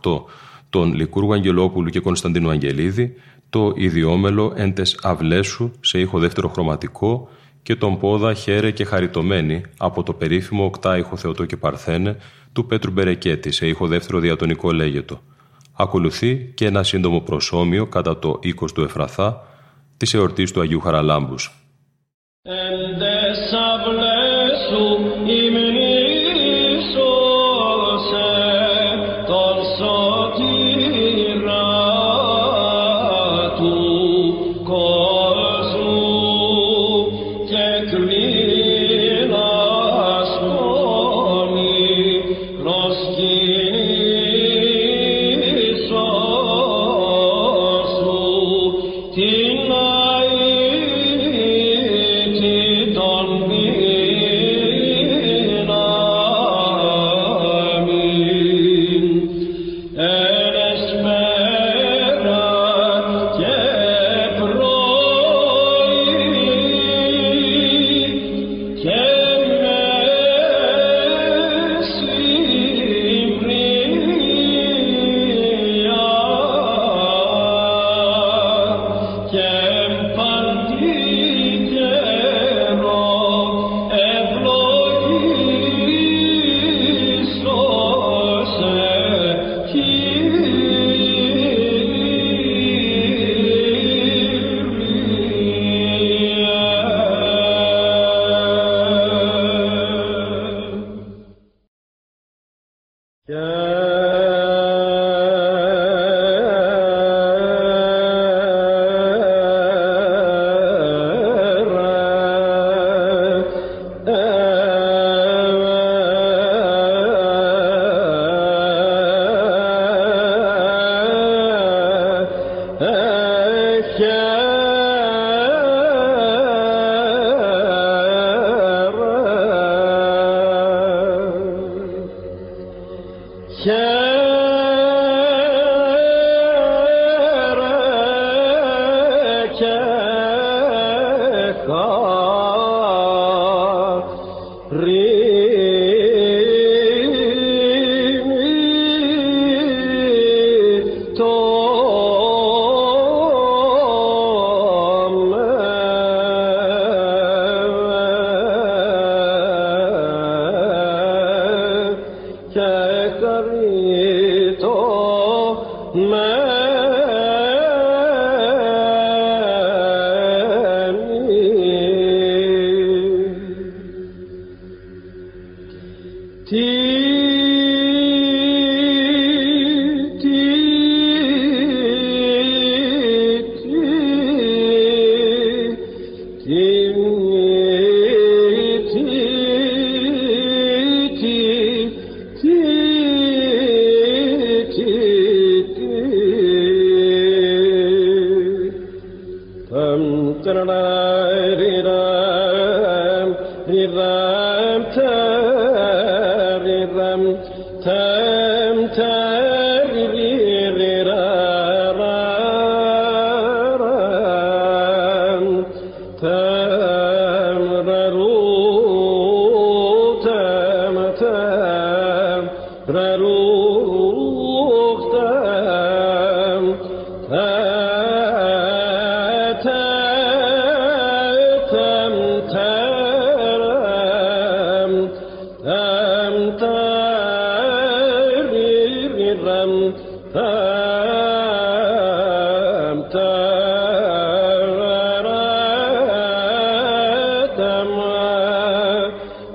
1998 0.03 0.23
των 0.71 0.95
Λικούργου 0.95 1.33
Αγγελόπουλου 1.33 1.91
και 1.91 2.01
Κωνσταντίνου 2.01 2.51
Αγγελίδη 2.51 3.15
το 3.51 3.73
ιδιόμελο 3.77 4.53
«Έντες 4.57 4.99
αυλέσου» 5.03 5.71
σε 5.81 5.99
ήχο 6.01 6.19
δεύτερο 6.19 6.49
χρωματικό 6.49 7.29
και 7.63 7.77
τον 7.77 7.99
πόδα 7.99 8.35
«Χαίρε 8.35 8.71
και 8.71 8.85
χαριτωμένη» 8.85 9.63
από 9.79 10.03
το 10.03 10.13
περίφημο 10.13 10.65
οκτάηχο 10.65 11.17
Θεοτό 11.17 11.45
και 11.45 11.57
Παρθένε 11.57 12.17
του 12.53 12.67
Πέτρου 12.67 12.91
Μπερεκέτη 12.91 13.53
σε 13.53 13.67
ήχο 13.67 13.87
δεύτερο 13.87 14.19
διατονικό 14.19 14.73
λέγετο. 14.73 15.21
Ακολουθεί 15.73 16.53
και 16.55 16.67
ένα 16.67 16.83
σύντομο 16.83 17.21
προσώμιο 17.21 17.87
κατά 17.87 18.19
το 18.19 18.39
οίκος 18.43 18.73
του 18.73 18.83
Εφραθά 18.83 19.47
της 19.97 20.15
εορτής 20.15 20.53
του 20.53 20.61
Αγίου 20.61 20.81
Χαραλάμπους. 20.81 21.57
su 24.73 25.23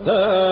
The. 0.07 0.46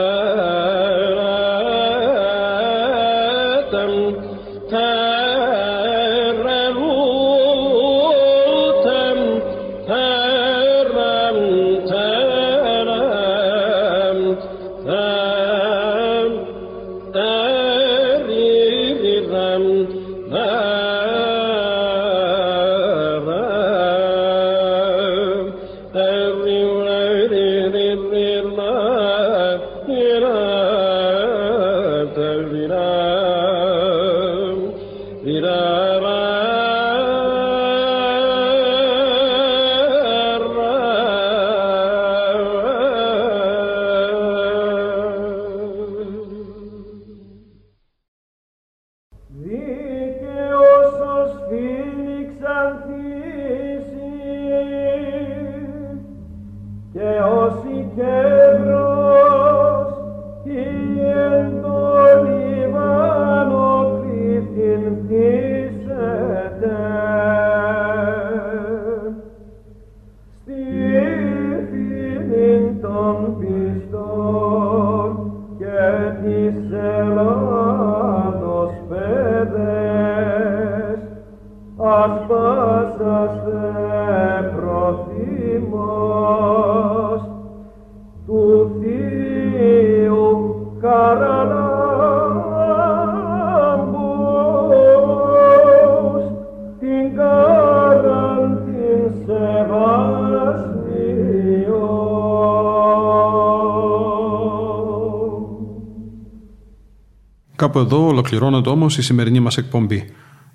Κάπου 107.55 107.79
εδώ 107.79 108.07
ολοκληρώνεται 108.07 108.69
όμως 108.69 108.97
η 108.97 109.01
σημερινή 109.01 109.39
μας 109.39 109.57
εκπομπή. 109.57 110.05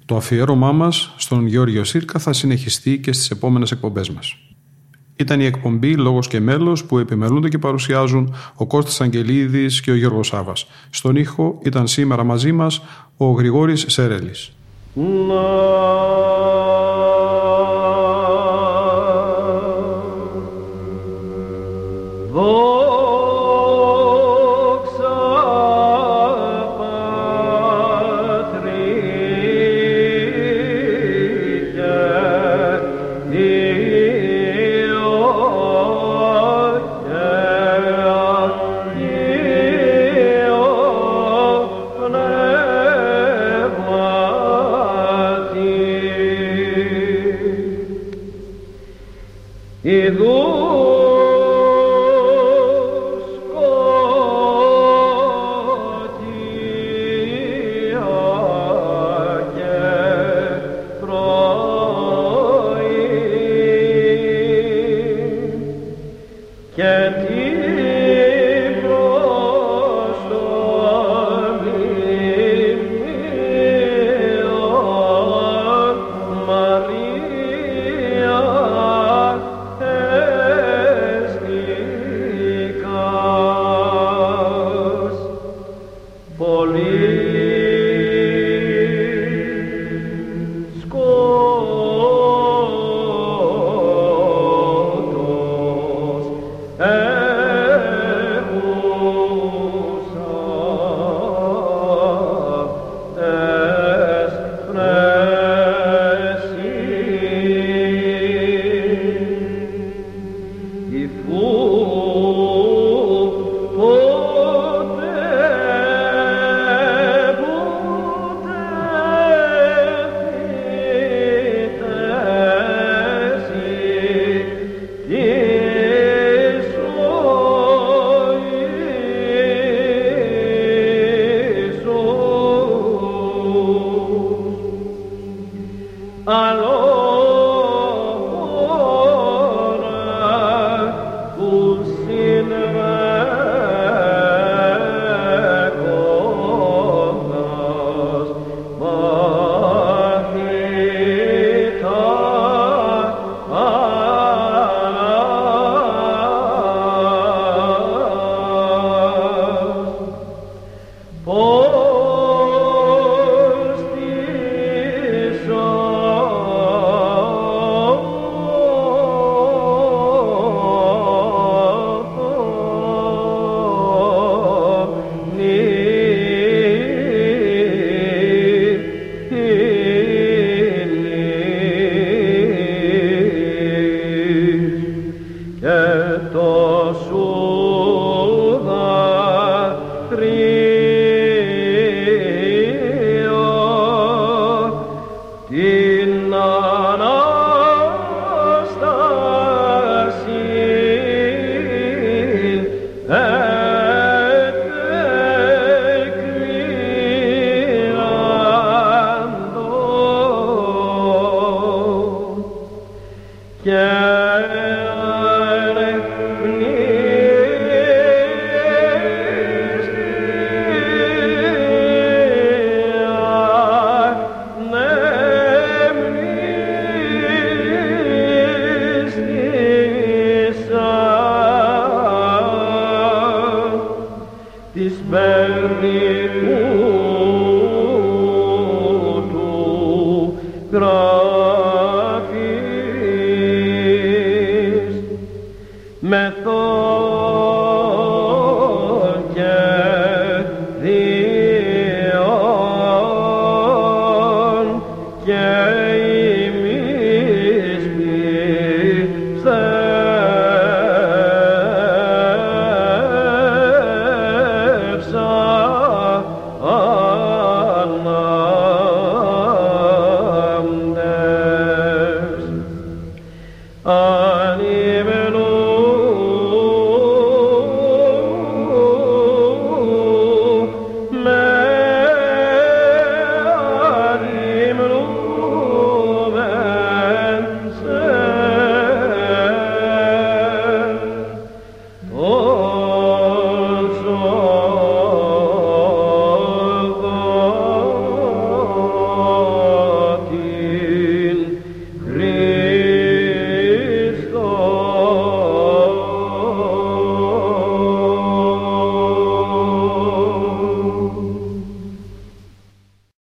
Το 0.04 0.16
αφιέρωμά 0.16 0.72
μας 0.72 1.14
στον 1.16 1.46
Γιώργιο 1.46 1.84
Σύρκα 1.84 2.18
θα 2.18 2.32
συνεχιστεί 2.32 2.98
και 2.98 3.12
στις 3.12 3.30
επόμενες 3.30 3.70
εκπομπές 3.70 4.10
μας. 4.10 4.36
Ήταν 5.16 5.40
η 5.40 5.44
εκπομπή 5.44 5.96
«Λόγος 5.96 6.28
και 6.28 6.40
μέλος» 6.40 6.84
που 6.84 6.98
επιμελούνται 6.98 7.48
και 7.48 7.58
παρουσιάζουν 7.58 8.34
ο 8.54 8.66
Κώστας 8.66 9.00
Αγγελίδης 9.00 9.80
και 9.80 9.90
ο 9.90 9.94
Γιώργος 9.94 10.26
Σάβας. 10.26 10.66
Στον 10.90 11.16
ήχο 11.16 11.58
ήταν 11.62 11.86
σήμερα 11.86 12.24
μαζί 12.24 12.52
μας 12.52 12.82
ο 13.16 13.30
Γρηγόρης 13.30 13.84
Σερέλης. 13.88 14.52